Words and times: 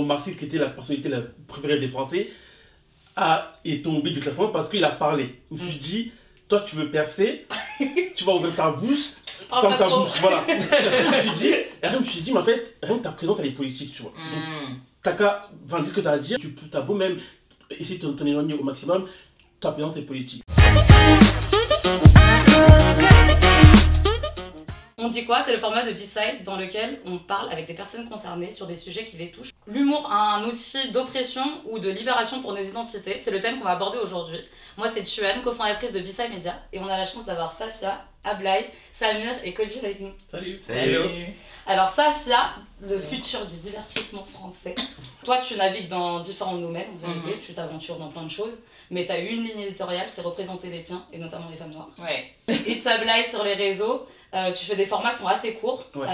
Omar 0.00 0.20
Sy, 0.20 0.36
qui 0.36 0.44
était 0.46 0.58
la 0.58 0.68
personnalité 0.70 1.08
la 1.08 1.22
préférée 1.48 1.78
des 1.78 1.88
Français, 1.88 2.30
a, 3.16 3.52
est 3.64 3.82
tombé 3.84 4.10
du 4.10 4.20
classement 4.20 4.48
parce 4.48 4.68
qu'il 4.68 4.84
a 4.84 4.90
parlé. 4.90 5.40
Je 5.50 5.56
me 5.62 5.70
suis 5.70 5.78
dit, 5.78 6.12
toi 6.48 6.60
tu 6.66 6.76
veux 6.76 6.90
percer, 6.90 7.46
tu 8.14 8.24
vas 8.24 8.34
ouvrir 8.34 8.54
ta 8.54 8.70
bouche, 8.70 9.10
ferme 9.48 9.76
ta 9.76 9.88
bouche, 9.88 10.10
voilà. 10.20 10.44
Et 10.48 10.52
après, 10.52 11.22
je 11.22 11.28
me 11.28 11.34
suis 11.34 11.38
dit, 11.48 11.54
après, 11.82 11.96
je 11.96 11.98
me 11.98 12.04
suis 12.04 12.20
dit, 12.20 12.32
mais 12.32 12.38
en 12.40 12.44
fait, 12.44 12.76
rien 12.82 12.98
que 12.98 13.02
ta 13.02 13.12
présence 13.12 13.38
elle 13.40 13.46
est 13.46 13.50
politique, 13.52 13.92
tu 13.94 14.02
vois. 14.02 14.12
Donc, 14.12 14.70
Mm. 14.70 14.74
t'as 15.02 15.12
qu'à, 15.12 15.50
enfin, 15.66 15.80
dis 15.82 15.88
ce 15.90 15.94
que 15.94 16.00
t'as 16.00 16.12
à 16.12 16.18
dire, 16.18 16.36
tu 16.38 16.50
as 16.72 16.80
beau 16.80 16.94
même 16.94 17.18
essayer 17.70 17.98
de 17.98 18.06
t'en 18.08 18.26
éloigner 18.26 18.54
au 18.54 18.62
maximum, 18.62 19.06
ta 19.60 19.72
présence 19.72 19.96
est 19.96 20.02
politique. 20.02 20.42
On 25.06 25.08
dit 25.08 25.24
quoi? 25.24 25.40
C'est 25.40 25.52
le 25.52 25.58
format 25.58 25.84
de 25.84 25.92
B-Side 25.92 26.42
dans 26.42 26.56
lequel 26.56 26.98
on 27.04 27.18
parle 27.18 27.52
avec 27.52 27.66
des 27.66 27.74
personnes 27.74 28.08
concernées 28.08 28.50
sur 28.50 28.66
des 28.66 28.74
sujets 28.74 29.04
qui 29.04 29.16
les 29.16 29.30
touchent. 29.30 29.50
L'humour 29.68 30.10
a 30.10 30.34
un 30.34 30.44
outil 30.46 30.90
d'oppression 30.90 31.44
ou 31.64 31.78
de 31.78 31.88
libération 31.88 32.42
pour 32.42 32.52
nos 32.52 32.60
identités. 32.60 33.20
C'est 33.20 33.30
le 33.30 33.38
thème 33.38 33.58
qu'on 33.58 33.66
va 33.66 33.70
aborder 33.70 33.98
aujourd'hui. 33.98 34.40
Moi, 34.76 34.88
c'est 34.88 35.06
Chuan, 35.06 35.42
cofondatrice 35.44 35.92
de 35.92 36.00
B-Side 36.00 36.30
Media, 36.30 36.60
et 36.72 36.80
on 36.80 36.88
a 36.88 36.96
la 36.96 37.04
chance 37.04 37.24
d'avoir 37.24 37.52
Safia, 37.52 38.04
Ablai, 38.24 38.68
Samir 38.90 39.30
et 39.44 39.54
Koji 39.54 39.78
avec 39.78 40.00
nous. 40.00 40.10
Salut. 40.28 40.58
Salut. 40.60 40.98
Alors, 41.66 41.88
Safia, 41.88 42.50
le 42.80 42.98
futur 42.98 43.44
du 43.44 43.56
divertissement 43.56 44.24
français. 44.32 44.74
Toi, 45.24 45.38
tu 45.38 45.56
navigues 45.56 45.88
dans 45.88 46.20
différents 46.20 46.56
domaines, 46.58 46.86
en 47.04 47.08
vérité, 47.08 47.34
Mhm. 47.34 47.40
tu 47.44 47.54
t'aventures 47.54 47.96
dans 47.96 48.08
plein 48.08 48.22
de 48.22 48.30
choses, 48.30 48.54
mais 48.90 49.04
tu 49.04 49.10
as 49.12 49.18
une 49.18 49.42
ligne 49.42 49.60
éditoriale, 49.60 50.06
c'est 50.08 50.22
représenter 50.22 50.68
les 50.68 50.82
tiens, 50.82 51.04
et 51.12 51.18
notamment 51.18 51.48
les 51.50 51.56
femmes 51.56 51.72
noires. 51.72 51.88
Ouais. 51.98 52.32
It's 52.66 52.86
a 52.86 52.98
sur 53.24 53.42
les 53.42 53.54
réseaux. 53.54 54.06
Euh, 54.34 54.52
tu 54.52 54.64
fais 54.66 54.76
des 54.76 54.86
formats 54.86 55.12
qui 55.12 55.18
sont 55.20 55.26
assez 55.28 55.54
courts, 55.54 55.84
Ouais. 55.94 56.06
euh, 56.06 56.08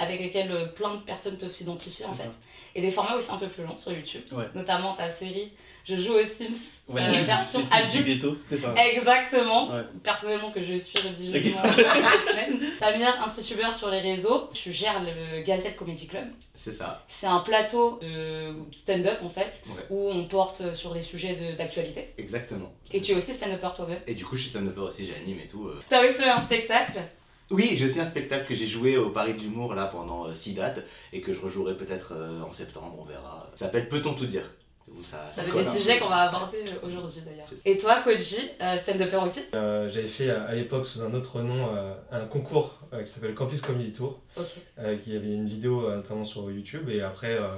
avec 0.00 0.20
lesquels 0.20 0.50
euh, 0.52 0.66
plein 0.66 0.94
de 0.94 1.00
personnes 1.02 1.36
peuvent 1.38 1.52
s'identifier 1.52 2.06
en 2.06 2.12
fait. 2.14 2.22
ça. 2.24 2.28
Et 2.76 2.80
des 2.80 2.90
formats 2.90 3.14
aussi 3.16 3.30
un 3.32 3.36
peu 3.36 3.48
plus 3.48 3.64
longs 3.64 3.76
sur 3.76 3.92
YouTube. 3.92 4.22
Ouais. 4.32 4.44
Notamment 4.54 4.94
ta 4.94 5.08
série 5.08 5.52
Je 5.86 5.96
joue 5.96 6.14
aux 6.14 6.24
Sims, 6.24 6.80
Ouais, 6.88 7.02
euh, 7.02 7.10
version 7.26 7.60
adulte. 7.70 8.24
c'est 8.48 8.56
ça. 8.56 8.72
Exactement. 8.86 9.68
Personnellement, 10.02 10.50
que 10.50 10.62
je 10.62 10.76
suis 10.78 10.98
religieusement 10.98 11.60
toutes 11.60 11.76
les 11.76 12.32
semaines. 12.32 12.60
Samir, 12.78 13.22
instituteur 13.22 13.70
sur 13.74 13.90
les 13.90 14.00
réseaux. 14.00 14.48
Tu 14.54 14.72
gères 14.72 14.93
le 15.00 15.42
Gazette 15.42 15.76
Comedy 15.76 16.06
Club. 16.06 16.26
C'est 16.54 16.72
ça. 16.72 17.04
C'est 17.08 17.26
un 17.26 17.40
plateau 17.40 17.98
de 18.02 18.54
stand-up 18.72 19.18
en 19.22 19.28
fait, 19.28 19.64
Ouais. 19.68 19.82
où 19.90 20.10
on 20.10 20.24
porte 20.26 20.72
sur 20.74 20.94
les 20.94 21.00
sujets 21.00 21.34
de- 21.34 21.56
d'actualité. 21.56 22.12
Exactement. 22.18 22.72
Et 22.92 23.00
tu 23.00 23.12
es 23.12 23.14
aussi 23.14 23.34
stand-upper 23.34 23.70
toi-même. 23.76 24.00
Et 24.06 24.14
du 24.14 24.24
coup, 24.24 24.36
je 24.36 24.42
suis 24.42 24.50
stand-upper 24.50 24.80
aussi, 24.80 25.06
j'anime 25.06 25.38
et 25.40 25.48
tout. 25.48 25.66
euh. 25.68 25.80
T'as 25.88 26.04
aussi 26.04 26.22
un 26.24 26.38
spectacle? 26.38 27.00
Oui, 27.50 27.72
j'ai 27.76 27.84
aussi 27.86 28.00
un 28.00 28.04
spectacle 28.06 28.46
que 28.48 28.54
j'ai 28.54 28.66
joué 28.66 28.96
au 28.96 29.10
Paris 29.10 29.34
de 29.34 29.40
l'humour 29.40 29.74
là 29.74 29.84
pendant 29.86 30.32
6 30.32 30.54
dates 30.54 30.82
et 31.12 31.20
que 31.20 31.32
je 31.34 31.40
rejouerai 31.40 31.76
peut-être 31.76 32.12
euh, 32.12 32.40
en 32.42 32.52
septembre, 32.52 32.96
on 32.98 33.04
verra. 33.04 33.50
Ça 33.54 33.66
s'appelle 33.66 33.88
Peut-on 33.88 34.14
tout 34.14 34.24
dire? 34.26 34.50
Où 34.96 35.02
ça, 35.02 35.26
Ça 35.30 35.42
va 35.42 35.48
être 35.48 35.52
colle 35.54 35.64
des 35.64 35.68
sujets 35.68 35.98
qu'on 35.98 36.08
va 36.08 36.28
aborder 36.28 36.58
euh, 36.58 36.86
aujourd'hui 36.86 37.20
d'ailleurs. 37.26 37.48
Et 37.64 37.76
toi, 37.78 37.96
Koji, 38.04 38.50
euh, 38.60 38.76
stand-upper 38.76 39.16
aussi? 39.16 39.40
Euh, 39.54 39.88
J'avais 39.90 40.06
fait 40.08 40.28
euh, 40.30 40.46
à 40.46 40.54
l'époque 40.54 40.84
sous 40.86 41.02
un 41.02 41.12
autre 41.14 41.40
nom 41.40 41.74
euh, 41.74 41.94
un 42.12 42.26
concours 42.26 42.78
euh, 42.92 43.02
qui 43.02 43.10
s'appelle 43.10 43.34
Campus 43.34 43.60
Comedy 43.60 43.92
Tour, 43.92 44.20
Ok. 44.36 44.44
euh, 44.78 44.96
qui 44.98 45.16
avait 45.16 45.32
une 45.32 45.48
vidéo 45.48 45.84
euh, 45.88 45.96
notamment 45.96 46.24
sur 46.24 46.48
YouTube 46.50 46.88
et 46.90 47.02
après 47.02 47.32
euh, 47.34 47.48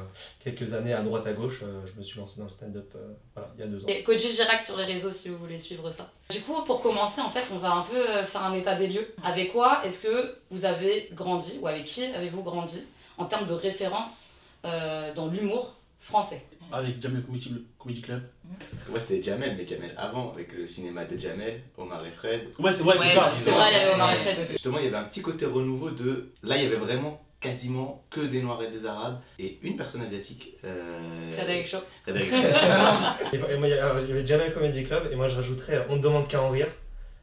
quelques 0.43 0.73
années 0.73 0.95
à 0.95 1.03
droite 1.03 1.27
à 1.27 1.33
gauche, 1.35 1.61
euh, 1.63 1.81
je 1.93 1.99
me 1.99 2.03
suis 2.03 2.19
lancé 2.19 2.39
dans 2.39 2.45
le 2.45 2.51
stand-up 2.51 2.91
euh, 2.97 3.13
voilà, 3.35 3.51
il 3.57 3.61
y 3.61 3.65
a 3.65 3.67
deux 3.67 3.85
ans. 3.85 3.89
Et 3.89 4.03
Koji 4.03 4.29
Girac 4.33 4.61
sur 4.61 4.77
les 4.79 4.85
réseaux 4.85 5.13
si 5.13 5.29
vous 5.29 5.37
voulez 5.37 5.59
suivre 5.59 5.91
ça. 5.91 6.11
Du 6.31 6.41
coup, 6.41 6.63
pour 6.65 6.81
commencer, 6.81 7.21
en 7.21 7.29
fait, 7.31 7.45
on 7.55 7.59
va 7.59 7.73
un 7.73 7.83
peu 7.83 8.23
faire 8.25 8.43
un 8.45 8.55
état 8.55 8.75
des 8.75 8.87
lieux. 8.87 9.15
Avec 9.23 9.53
quoi 9.53 9.85
est-ce 9.85 10.01
que 10.03 10.37
vous 10.51 10.65
avez 10.65 11.11
grandi 11.13 11.59
ou 11.61 11.67
avec 11.69 11.85
qui 11.85 12.05
avez-vous 12.05 12.43
grandi 12.43 12.83
en 13.19 13.27
termes 13.27 13.47
de 13.47 13.53
référence 13.55 14.31
euh, 14.65 15.13
dans 15.15 15.29
l'humour 15.29 15.75
français? 16.01 16.43
Avec 16.73 17.01
Jamel 17.01 17.23
Comedy, 17.23 17.53
Comedy 17.79 18.01
Club. 18.01 18.23
Parce 18.71 18.83
que 18.83 18.91
moi 18.91 19.01
c'était 19.01 19.23
Jamel, 19.23 19.57
mais 19.57 19.67
Jamel 19.67 19.95
avant, 19.97 20.33
avec 20.33 20.53
le 20.53 20.67
cinéma 20.67 21.05
de 21.05 21.19
Jamel, 21.19 21.61
Omar 21.79 22.05
et 22.05 22.11
Fred. 22.11 22.49
Ouais, 22.59 22.73
c'est 22.75 22.83
ouais, 22.83 22.99
Ouais, 22.99 23.07
c'est 23.07 23.15
ça. 23.15 23.31
C'est 23.31 23.51
vrai, 23.51 23.71
il 23.71 23.73
y 23.73 23.81
avait 23.81 23.95
Omar 23.95 24.13
et. 24.13 24.17
Fred 24.17 24.39
aussi. 24.41 24.53
Justement, 24.53 24.79
il 24.79 24.85
y 24.85 24.89
avait 24.89 24.97
un 24.97 25.05
petit 25.05 25.23
côté 25.23 25.47
renouveau 25.47 25.91
de. 25.91 26.33
Là, 26.43 26.57
il 26.57 26.65
y 26.65 26.67
avait 26.67 26.77
vraiment 26.77 27.23
quasiment 27.41 28.05
que 28.11 28.21
des 28.21 28.43
Noirs 28.43 28.63
et 28.63 28.71
des 28.71 28.87
Arabes 28.87 29.21
et 29.39 29.59
une 29.63 29.77
personne 29.77 30.01
asiatique. 30.03 30.55
Euh... 30.65 31.31
Frédéric 31.33 31.67
Shaw. 31.67 31.79
Frédéric. 32.03 32.33
Et, 33.33 33.37
et 33.37 33.57
moi, 33.59 33.69
il 33.69 33.75
y 33.75 33.79
avait 33.79 34.27
Jamel 34.27 34.53
Comedy 34.53 34.85
Club 34.85 35.09
et 35.13 35.17
moi 35.17 35.29
je 35.29 35.37
rajouterais 35.37 35.77
euh, 35.77 35.83
On 35.91 35.97
ne 35.97 36.03
demande 36.03 36.29
qu'à 36.29 36.43
en 36.43 36.51
rire. 36.51 36.69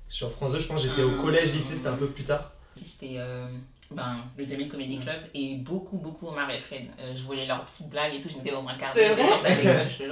Sur 0.07 0.31
France 0.31 0.51
2, 0.51 0.59
je 0.59 0.67
pense 0.67 0.83
que 0.83 0.89
j'étais 0.89 1.01
au 1.01 1.21
collège, 1.21 1.53
lycée, 1.53 1.75
c'était 1.75 1.87
un 1.87 1.95
peu 1.95 2.07
plus 2.07 2.23
tard. 2.23 2.51
C'était 2.75 3.15
euh, 3.17 3.47
ben, 3.93 4.17
le 4.37 4.45
Jamil 4.47 4.67
Comedy 4.69 4.97
Club 4.99 5.21
et 5.33 5.55
beaucoup, 5.55 5.97
beaucoup 5.97 6.27
Omar 6.27 6.49
et 6.51 6.59
Fred. 6.59 6.87
Euh, 6.99 7.13
je 7.15 7.21
voulais 7.23 7.45
leurs 7.45 7.65
petites 7.65 7.89
blagues 7.89 8.15
et 8.15 8.19
tout, 8.19 8.29
j'étais 8.29 8.51
dans 8.51 8.67
un 8.67 8.73
quart 8.75 8.93
vrai? 8.93 9.15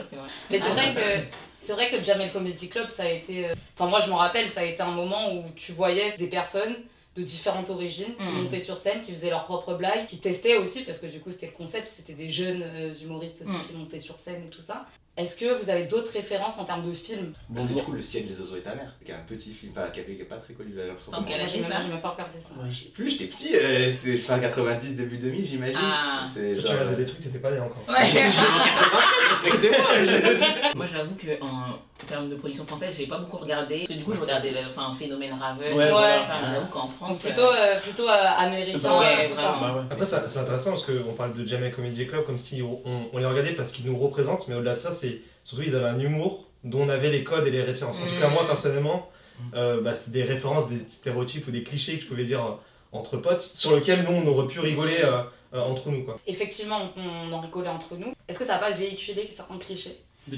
c'est 0.10 0.16
vrai. 0.16 0.28
Mais 0.50 0.60
c'est 0.60 0.70
vrai 0.72 0.94
que 0.94 1.26
c'est 1.60 1.74
vrai 1.74 1.90
que 1.92 1.98
le 1.98 2.04
Jamel 2.04 2.32
Comedy 2.32 2.70
Club, 2.70 2.90
ça 2.90 3.04
a 3.04 3.10
été. 3.10 3.50
euh, 3.50 3.54
Enfin, 3.78 3.90
moi, 3.90 4.00
je 4.00 4.10
m'en 4.10 4.18
rappelle, 4.18 4.48
ça 4.50 4.62
a 4.62 4.64
été 4.64 4.82
un 4.82 4.92
moment 4.92 5.34
où 5.34 5.44
tu 5.56 5.72
voyais 5.72 6.16
des 6.18 6.28
personnes 6.28 6.76
de 7.16 7.24
différentes 7.24 7.70
origines 7.70 8.16
qui 8.20 8.28
Mm. 8.28 8.44
montaient 8.44 8.60
sur 8.60 8.78
scène, 8.78 9.02
qui 9.02 9.12
faisaient 9.12 9.30
leurs 9.32 9.44
propres 9.46 9.74
blagues, 9.74 10.06
qui 10.06 10.20
testaient 10.20 10.56
aussi, 10.58 10.84
parce 10.84 10.98
que 11.00 11.08
du 11.08 11.20
coup, 11.20 11.30
c'était 11.32 11.48
le 11.48 11.52
concept, 11.54 11.88
c'était 11.88 12.14
des 12.14 12.30
jeunes 12.30 12.64
euh, 12.64 12.94
humoristes 13.04 13.42
aussi 13.42 13.52
Mm. 13.52 13.68
qui 13.68 13.74
montaient 13.74 14.00
sur 14.00 14.18
scène 14.18 14.44
et 14.46 14.50
tout 14.50 14.62
ça. 14.62 14.86
Est-ce 15.18 15.36
que 15.36 15.62
vous 15.62 15.70
avez 15.70 15.84
d'autres 15.84 16.14
références 16.14 16.58
en 16.58 16.64
termes 16.64 16.88
de 16.88 16.94
films? 16.94 17.34
Parce 17.54 17.68
que 17.68 17.74
du 17.74 17.82
coup, 17.84 17.92
Le 17.92 18.02
ciel 18.02 18.26
des 18.26 18.40
oiseaux 18.40 18.56
et 18.56 18.62
ta 18.62 18.74
mère, 18.76 18.96
qui 19.04 19.12
est 19.12 19.14
un 19.14 19.20
petit 19.28 19.54
film, 19.54 19.74
enfin, 19.76 19.90
qui 19.92 20.00
avait- 20.00 20.16
qui 20.16 20.22
est 20.22 20.26
pas 20.26 20.38
très 20.38 20.54
connu 20.54 20.72
Tant 21.12 21.22
que- 21.22 21.28
qu'elle 21.28 21.38
Moi, 21.38 21.46
a 21.46 21.48
j'ai 21.50 21.62
fait 21.62 21.68
même, 21.70 21.90
même 21.90 22.02
pas 22.02 22.10
regardé 22.12 22.40
ça. 22.40 22.52
Je 22.70 22.76
sais 22.84 22.90
plus, 22.90 23.10
j'étais 23.10 23.26
petit, 23.26 23.54
euh, 23.56 23.92
c'était 23.92 24.18
fin 24.20 24.40
90, 24.40 24.96
début 24.96 25.18
2000, 25.18 25.46
j'imagine. 25.46 25.78
Ah. 25.80 26.24
Tu 26.34 26.40
regardais 26.66 26.96
des 26.96 27.06
trucs, 27.06 27.20
t'étais 27.20 27.40
pas 27.40 27.52
né 27.52 27.60
encore. 27.60 27.84
Ouais. 27.90 27.96
Respectez-moi 29.44 30.74
Moi, 30.76 30.86
j'avoue 30.92 31.16
que 31.16 31.42
en 31.44 32.06
termes 32.08 32.30
de 32.30 32.36
production 32.36 32.66
française, 32.66 32.96
j'ai 32.98 33.08
pas 33.08 33.20
beaucoup 33.20 33.38
regardé. 33.38 33.78
Parce 33.80 33.90
que 33.90 33.94
du 33.94 34.04
coup, 34.04 34.14
je 34.14 34.20
regardais 34.22 34.52
le, 34.52 34.58
enfin, 34.70 34.94
phénomène 34.98 35.34
Ravel. 35.40 35.74
Ouais, 35.76 35.90
voilà. 35.92 36.20
Enfin, 36.20 36.34
j'avoue 36.54 36.68
qu'en 36.68 36.82
Donc 36.86 36.92
France. 36.96 37.20
plutôt, 37.20 37.42
euh, 37.42 37.54
euh, 37.76 37.80
plutôt 37.80 38.08
euh, 38.08 38.12
américain, 38.38 38.98
Ouais, 39.00 39.30
tout 39.30 39.36
ça. 39.36 39.58
Bah 39.62 39.74
ouais. 39.76 39.82
Après, 39.92 40.06
ça- 40.06 40.26
c'est 40.28 40.40
intéressant 40.40 40.72
parce 40.72 40.86
qu'on 40.86 41.14
parle 41.14 41.34
de 41.34 41.46
Jamel 41.46 41.72
Comedy 41.74 42.08
Club 42.08 42.26
comme 42.26 42.38
si 42.38 42.62
on, 42.62 42.82
on 43.14 43.18
les 43.18 43.26
regardait 43.26 43.52
parce 43.54 43.72
qu'ils 43.72 43.86
nous 43.86 43.98
représentent, 43.98 44.48
mais 44.48 44.56
au-delà 44.56 44.76
de 44.76 44.80
ça, 44.80 44.92
c'est 44.92 45.22
surtout 45.44 45.64
ils 45.64 45.76
avaient 45.76 45.90
un 45.90 46.00
humour 46.00 46.46
dont 46.64 46.82
on 46.82 46.90
avait 46.90 47.10
les 47.10 47.24
codes 47.24 47.48
et 47.48 47.52
les 47.52 47.64
références. 47.64 47.98
En 47.98 48.06
tout 48.06 48.20
cas, 48.20 48.28
Mm. 48.30 48.34
moi 48.34 48.46
personnellement, 48.46 49.10
euh, 49.56 49.82
bah, 49.82 49.94
c'était 49.96 50.12
des 50.12 50.24
références, 50.24 50.70
des 50.70 50.78
stéréotypes 50.78 51.48
ou 51.48 51.52
des 51.52 51.64
clichés 51.64 51.98
que 51.98 52.04
je 52.04 52.08
pouvais 52.08 52.26
dire 52.26 52.44
euh, 52.46 52.52
entre 52.92 53.18
potes 53.18 53.42
sur 53.42 53.76
lesquels 53.76 54.04
nous 54.04 54.12
on 54.12 54.28
aurait 54.28 54.48
pu 54.48 54.60
rigoler 54.60 54.98
euh, 55.04 55.22
euh, 55.54 55.62
entre 55.62 55.90
nous. 55.90 56.04
Quoi. 56.04 56.20
Effectivement, 56.28 56.90
on, 56.96 57.02
on 57.30 57.34
en 57.34 57.40
rigolait 57.42 57.70
entre 57.70 57.96
nous. 57.96 58.14
Est-ce 58.28 58.40
que 58.40 58.46
ça 58.46 58.54
va 58.58 58.70
pas 58.70 58.72
véhiculer 58.72 59.28
certains 59.32 59.58
clichés. 59.58 59.98
Euh, 60.32 60.38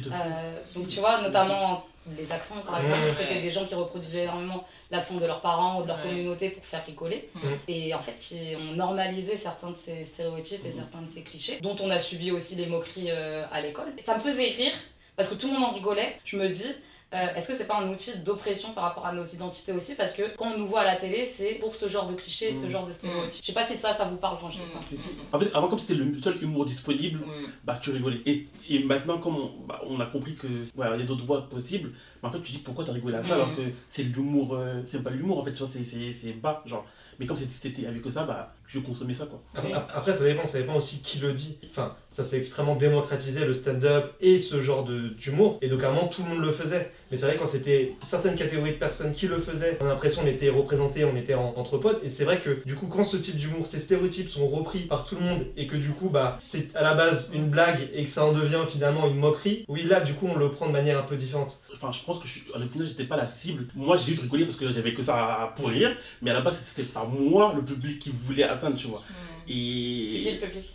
donc 0.76 0.88
tu 0.88 1.00
vois, 1.00 1.22
notamment 1.22 1.86
les 2.18 2.32
accents 2.32 2.56
par 2.66 2.80
exemple, 2.82 3.00
Ouais. 3.02 3.14
c'était 3.14 3.42
des 3.42 3.50
gens 3.50 3.66
qui 3.66 3.76
reproduisaient 3.76 4.24
énormément 4.24 4.66
l'accent 4.92 5.16
de 5.18 5.26
leurs 5.26 5.42
parents 5.42 5.80
ou 5.80 5.84
de 5.84 5.88
leur 5.90 5.98
Ouais. 5.98 6.04
communauté 6.10 6.50
pour 6.50 6.66
faire 6.66 6.86
rigoler. 6.86 7.30
Et 7.68 7.94
en 7.94 8.00
fait, 8.00 8.18
qui 8.20 8.38
ont 8.56 8.74
normalisé 8.76 9.36
certains 9.36 9.72
de 9.72 9.76
ces 9.76 10.06
stéréotypes 10.06 10.66
et 10.66 10.72
certains 10.72 11.02
de 11.02 11.08
ces 11.10 11.22
clichés, 11.22 11.60
dont 11.62 11.76
on 11.82 11.90
a 11.90 12.00
subi 12.00 12.32
aussi 12.32 12.56
les 12.56 12.66
moqueries 12.66 13.12
euh, 13.12 13.44
à 13.52 13.62
l'école. 13.62 13.94
Ça 14.00 14.16
me 14.16 14.20
faisait 14.22 14.52
rire, 14.52 14.74
parce 15.18 15.28
que 15.30 15.36
tout 15.36 15.48
le 15.48 15.54
monde 15.54 15.64
en 15.64 15.74
rigolait. 15.74 16.18
Je 16.26 16.38
me 16.38 16.48
dis, 16.48 16.68
euh, 17.14 17.36
est-ce 17.36 17.48
que 17.48 17.54
c'est 17.54 17.68
pas 17.68 17.78
un 17.80 17.90
outil 17.90 18.18
d'oppression 18.20 18.74
par 18.74 18.84
rapport 18.86 19.06
à 19.06 19.14
nos 19.14 19.24
identités 19.24 19.72
aussi 19.72 19.96
Parce 19.96 20.14
que 20.14 20.36
quand 20.36 20.52
on 20.54 20.58
nous 20.58 20.68
voit 20.68 20.82
à 20.82 20.86
la 20.86 20.96
télé, 20.96 21.26
c'est 21.26 21.54
pour 21.56 21.76
ce 21.76 21.88
genre 21.88 22.08
de 22.08 22.16
clichés, 22.16 22.54
ce 22.54 22.66
Mm. 22.68 22.70
genre 22.72 22.88
de 22.88 22.94
stéréotypes. 22.94 23.42
Je 23.42 23.48
sais 23.48 23.54
pas 23.54 23.64
si 23.66 23.76
ça, 23.76 23.94
ça 23.94 24.06
vous 24.06 24.18
parle 24.18 24.38
quand 24.40 24.50
je 24.50 24.60
dis 24.60 24.68
ça. 24.68 24.80
Si. 24.94 25.10
En 25.32 25.40
fait, 25.40 25.50
avant, 25.54 25.68
comme 25.68 25.80
c'était 25.80 25.94
le 25.96 26.20
seul 26.22 26.42
humour 26.44 26.66
disponible, 26.66 27.20
mm. 27.20 27.32
bah 27.64 27.80
tu 27.82 27.92
rigolais. 27.92 28.22
Et, 28.26 28.48
et 28.70 28.84
maintenant, 28.84 29.18
comme 29.20 29.36
on, 29.38 29.52
bah, 29.68 29.82
on 29.88 30.00
a 30.00 30.06
compris 30.06 30.36
que 30.36 30.48
il 30.48 30.80
y 30.80 30.82
a 30.84 31.06
d'autres 31.06 31.26
voies 31.26 31.48
possibles, 31.50 31.92
bah, 32.22 32.30
en 32.30 32.32
fait, 32.32 32.42
tu 32.42 32.52
dis 32.52 32.58
pourquoi 32.60 32.84
t'as 32.86 32.94
rigolé 32.94 33.18
à 33.18 33.24
ça 33.24 33.36
alors 33.36 33.56
que 33.56 33.62
c'est 33.90 34.04
l'humour, 34.04 34.56
euh, 34.56 34.82
c'est 34.88 35.04
pas 35.04 35.10
l'humour 35.10 35.40
en 35.40 35.46
fait, 35.46 35.56
genre, 35.56 35.68
c'est- 35.72 35.84
c'est 35.84 36.12
c'est 36.12 36.34
bas. 36.34 36.64
Genre. 36.66 36.86
Mais 37.20 37.28
comme 37.28 37.38
c'était- 37.38 37.86
avec 37.86 38.04
ça, 38.10 38.24
bah 38.24 38.56
tu 38.68 38.78
veux 38.78 38.84
consommer 38.84 39.14
ça 39.14 39.28
quoi. 39.28 39.40
Après, 39.54 39.72
après, 39.72 40.14
ça 40.14 40.24
dépend, 40.24 40.46
ça 40.48 40.58
dépend 40.60 40.76
aussi 40.78 41.00
qui 41.04 41.20
le 41.20 41.32
dit. 41.34 41.60
Enfin, 41.70 41.96
ça 42.10 42.26
s'est 42.26 42.38
extrêmement 42.38 42.76
démocratisé 42.76 43.46
le 43.46 43.54
stand-up 43.54 44.14
et 44.20 44.40
ce 44.40 44.62
genre 44.62 44.84
d'humour. 44.84 45.60
Et 45.62 45.68
donc, 45.68 45.84
à 45.84 45.90
un 45.90 45.94
moment, 45.94 46.08
tout 46.08 46.24
le 46.24 46.30
monde 46.30 46.40
le 46.44 46.52
faisait. 46.52 46.92
Mais 47.14 47.18
c'est 47.20 47.28
vrai, 47.28 47.36
quand 47.38 47.46
c'était 47.46 47.94
certaines 48.04 48.34
catégories 48.34 48.72
de 48.72 48.78
personnes 48.78 49.14
qui 49.14 49.28
le 49.28 49.38
faisaient, 49.38 49.78
on 49.82 49.86
a 49.86 49.90
l'impression 49.90 50.24
qu'on 50.24 50.28
était 50.30 50.50
représentés, 50.50 51.06
on 51.06 51.16
était 51.16 51.36
en- 51.36 51.54
entre 51.58 51.78
potes. 51.78 52.04
Et 52.04 52.10
c'est 52.10 52.24
vrai 52.26 52.40
que, 52.40 52.64
du 52.66 52.74
coup, 52.74 52.88
quand 52.88 53.04
ce 53.04 53.18
type 53.18 53.38
d'humour, 53.38 53.68
ces 53.68 53.78
stéréotypes 53.80 54.30
sont 54.30 54.48
repris 54.48 54.80
par 54.80 55.06
tout 55.06 55.14
le 55.14 55.22
monde 55.22 55.46
et 55.56 55.68
que, 55.68 55.76
du 55.76 55.90
coup, 55.90 56.10
bah, 56.10 56.36
c'est 56.40 56.76
à 56.76 56.82
la 56.82 56.96
base 56.96 57.30
une 57.32 57.50
blague 57.52 57.88
et 57.94 58.04
que 58.04 58.10
ça 58.10 58.26
en 58.26 58.32
devient 58.32 58.64
finalement 58.68 59.08
une 59.08 59.18
moquerie, 59.18 59.64
oui, 59.68 59.84
là, 59.84 60.00
du 60.02 60.16
coup, 60.16 60.26
on 60.28 60.36
le 60.36 60.50
prend 60.50 60.66
de 60.66 60.72
manière 60.72 60.98
un 60.98 61.04
peu 61.04 61.16
différente. 61.16 61.62
Enfin, 61.76 61.92
je 61.92 62.04
pense 62.04 62.18
que 62.18 62.26
je, 62.28 62.40
suis- 62.40 62.50
au 62.50 62.68
final, 62.68 62.88
j'étais 62.88 63.04
pas 63.04 63.16
la 63.18 63.28
cible. 63.28 63.68
Moi, 63.76 63.96
j'ai 63.98 64.06
juste 64.14 64.24
rigolé 64.24 64.46
parce 64.46 64.58
que 64.58 64.72
j'avais 64.72 64.96
que 64.96 65.04
ça 65.04 65.54
pour 65.56 65.68
rire, 65.70 65.96
mais 66.24 66.32
à 66.32 66.34
la 66.34 66.42
base, 66.42 66.64
c'était 66.66 66.90
pas 66.90 67.06
moi 67.06 67.54
le 67.56 67.62
public 67.62 68.00
qui 68.00 68.10
voulait 68.10 68.42
atteindre, 68.42 68.76
tu 68.76 68.88
vois. 68.88 69.04
C'est 69.46 69.54
qui 69.54 70.18
Et 70.28 70.32
le 70.32 70.40
public? 70.40 70.66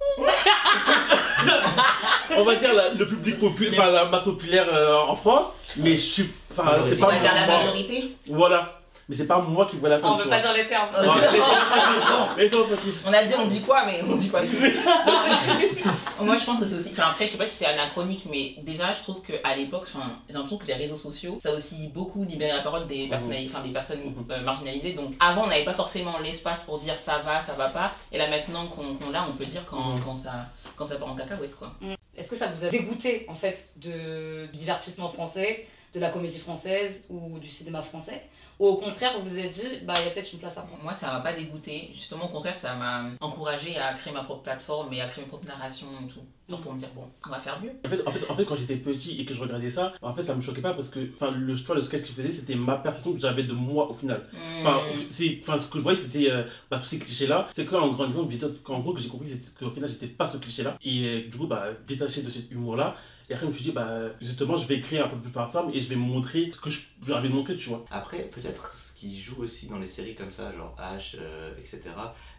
on 2.36 2.44
va 2.44 2.54
dire 2.56 2.72
la- 2.74 2.90
le 2.94 3.06
public 3.06 3.38
populaire, 3.38 3.80
enfin 3.80 3.90
la 3.92 4.04
masse 4.06 4.22
populaire 4.22 4.66
euh, 4.72 4.96
en 4.96 5.16
France, 5.16 5.46
mais 5.76 5.92
je 5.96 6.02
suis. 6.02 6.30
Enfin, 6.50 6.70
c'est 6.88 6.96
On 6.96 7.00
pas 7.00 7.12
va 7.14 7.18
dire 7.18 7.34
la 7.34 7.46
majorité. 7.46 8.16
Voilà. 8.28 8.79
Mais 9.10 9.16
c'est 9.16 9.26
pas 9.26 9.40
moi 9.40 9.66
qui 9.66 9.74
vois 9.76 9.88
la 9.88 9.98
com. 9.98 10.10
on 10.12 10.16
tu 10.18 10.22
veut 10.22 10.28
vois. 10.28 10.36
pas 10.36 10.42
dire 10.42 10.52
les 10.52 10.68
termes. 10.68 10.88
Non. 10.92 11.12
On 13.04 13.12
a 13.12 13.24
dit 13.24 13.32
on 13.36 13.46
dit 13.46 13.60
quoi, 13.60 13.84
mais 13.84 14.00
on 14.08 14.14
dit 14.14 14.28
quoi 14.28 14.40
Moi 16.20 16.36
je 16.38 16.44
pense 16.44 16.60
que 16.60 16.64
c'est 16.64 16.76
aussi. 16.76 16.90
Enfin 16.92 17.08
après, 17.10 17.26
je 17.26 17.32
sais 17.32 17.38
pas 17.38 17.46
si 17.46 17.56
c'est 17.56 17.66
anachronique, 17.66 18.24
mais 18.30 18.54
déjà 18.62 18.92
je 18.92 19.00
trouve 19.00 19.20
qu'à 19.22 19.56
l'époque, 19.56 19.88
enfin, 19.92 20.12
j'ai 20.28 20.34
l'impression 20.34 20.58
que 20.58 20.66
les 20.66 20.74
réseaux 20.74 20.94
sociaux, 20.94 21.40
ça 21.42 21.48
a 21.50 21.54
aussi 21.54 21.88
beaucoup 21.88 22.22
libéré 22.24 22.52
la 22.52 22.62
parole 22.62 22.86
des, 22.86 23.08
personnali- 23.08 23.48
enfin, 23.52 23.62
des 23.66 23.72
personnes 23.72 24.00
Mhm. 24.04 24.26
euh, 24.30 24.40
marginalisées. 24.42 24.92
Donc 24.92 25.14
avant, 25.18 25.44
on 25.44 25.46
n'avait 25.48 25.64
pas 25.64 25.72
forcément 25.74 26.18
l'espace 26.20 26.62
pour 26.62 26.78
dire 26.78 26.94
ça 26.94 27.18
va, 27.18 27.40
ça 27.40 27.54
va 27.54 27.68
pas. 27.70 27.92
Et 28.12 28.18
là 28.18 28.28
maintenant 28.30 28.68
qu'on 28.68 28.94
qu'on 28.94 29.10
l'a, 29.10 29.26
on 29.28 29.32
peut 29.32 29.44
dire 29.44 29.62
quand, 29.68 29.94
Mhm. 29.96 30.02
quand, 30.04 30.16
ça, 30.18 30.46
quand 30.76 30.84
ça 30.86 30.94
part 30.96 31.08
en 31.08 31.16
cacahuète 31.16 31.56
quoi. 31.56 31.72
Est-ce 32.16 32.30
que 32.30 32.36
ça 32.36 32.46
vous 32.46 32.64
a 32.64 32.68
dégoûté 32.68 33.26
en 33.28 33.34
fait 33.34 33.72
de, 33.76 34.46
du 34.52 34.56
divertissement 34.58 35.08
français, 35.08 35.66
de 35.94 36.00
la 36.00 36.10
comédie 36.10 36.38
française 36.38 37.04
ou 37.10 37.38
du 37.40 37.48
cinéma 37.48 37.82
français? 37.82 38.22
Ou 38.60 38.66
au 38.66 38.76
contraire, 38.76 39.12
vous 39.18 39.26
vous 39.26 39.38
êtes 39.38 39.50
dit, 39.52 39.62
bah 39.86 39.94
il 39.96 40.04
y 40.04 40.08
a 40.08 40.10
peut-être 40.10 40.30
une 40.34 40.38
place 40.38 40.58
à 40.58 40.60
prendre 40.62 40.82
Moi, 40.82 40.92
ça 40.92 41.06
m'a 41.06 41.20
pas 41.20 41.32
dégoûté. 41.32 41.90
Justement, 41.94 42.26
au 42.26 42.28
contraire, 42.28 42.54
ça 42.54 42.74
m'a 42.74 43.06
encouragé 43.22 43.78
à 43.78 43.94
créer 43.94 44.12
ma 44.12 44.22
propre 44.22 44.42
plateforme 44.42 44.92
et 44.92 45.00
à 45.00 45.08
créer 45.08 45.24
ma 45.24 45.28
propre 45.28 45.46
narration 45.46 45.86
et 46.04 46.06
tout. 46.08 46.20
Genre 46.46 46.60
pour 46.60 46.74
me 46.74 46.78
dire, 46.78 46.90
bon, 46.94 47.04
on 47.26 47.30
va 47.30 47.38
faire 47.38 47.58
mieux. 47.62 47.72
En 47.86 47.88
fait, 47.88 48.02
en 48.06 48.10
fait, 48.10 48.20
en 48.30 48.34
fait, 48.36 48.44
quand 48.44 48.56
j'étais 48.56 48.76
petit 48.76 49.18
et 49.18 49.24
que 49.24 49.32
je 49.32 49.40
regardais 49.40 49.70
ça, 49.70 49.94
en 50.02 50.12
fait, 50.12 50.22
ça 50.24 50.34
me 50.34 50.42
choquait 50.42 50.60
pas 50.60 50.74
parce 50.74 50.88
que 50.90 51.08
enfin, 51.14 51.30
le, 51.30 51.54
vois, 51.54 51.74
le 51.74 51.80
sketch 51.80 52.02
qu'il 52.02 52.14
faisait, 52.14 52.30
c'était 52.30 52.54
ma 52.54 52.76
perception 52.76 53.14
que 53.14 53.18
j'avais 53.20 53.44
de 53.44 53.54
moi 53.54 53.88
au 53.90 53.94
final. 53.94 54.26
Enfin, 54.60 54.80
c'est, 55.10 55.38
enfin, 55.40 55.56
ce 55.56 55.66
que 55.66 55.78
je 55.78 55.82
voyais, 55.82 55.98
c'était 55.98 56.30
euh, 56.30 56.42
bah, 56.70 56.78
tous 56.78 56.86
ces 56.86 56.98
clichés-là. 56.98 57.48
C'est 57.52 57.64
qu'en 57.64 57.88
grandissant, 57.88 58.28
j'ai- 58.28 58.38
qu'en 58.62 58.80
gros, 58.80 58.92
que 58.92 59.00
j'ai 59.00 59.08
compris 59.08 59.30
qu'au 59.58 59.70
final, 59.70 59.88
j'étais 59.88 60.06
pas 60.08 60.26
ce 60.26 60.36
cliché-là. 60.36 60.76
Et 60.84 61.04
euh, 61.06 61.28
du 61.30 61.38
coup, 61.38 61.46
bah, 61.46 61.68
détaché 61.88 62.20
de 62.20 62.28
cet 62.28 62.50
humour-là. 62.50 62.94
Et 63.30 63.34
après, 63.34 63.46
je 63.46 63.50
me 63.50 63.54
suis 63.54 63.64
dit, 63.64 63.70
bah, 63.70 64.08
justement, 64.20 64.56
je 64.56 64.66
vais 64.66 64.74
écrire 64.78 65.06
un 65.06 65.08
peu 65.08 65.16
plus 65.16 65.30
par 65.30 65.52
forme 65.52 65.70
et 65.72 65.80
je 65.80 65.88
vais 65.88 65.94
montrer 65.94 66.50
ce 66.52 66.60
que 66.60 66.68
je- 66.68 66.80
j'ai 67.06 67.12
envie 67.12 67.28
montrer, 67.28 67.54
tu 67.56 67.68
vois. 67.68 67.84
Après, 67.90 68.24
peut-être 68.24 68.76
ce 68.76 68.92
qui 68.92 69.20
joue 69.20 69.36
aussi 69.42 69.68
dans 69.68 69.78
les 69.78 69.86
séries 69.86 70.16
comme 70.16 70.32
ça, 70.32 70.52
genre 70.52 70.74
H, 70.78 71.14
euh, 71.16 71.52
etc., 71.56 71.80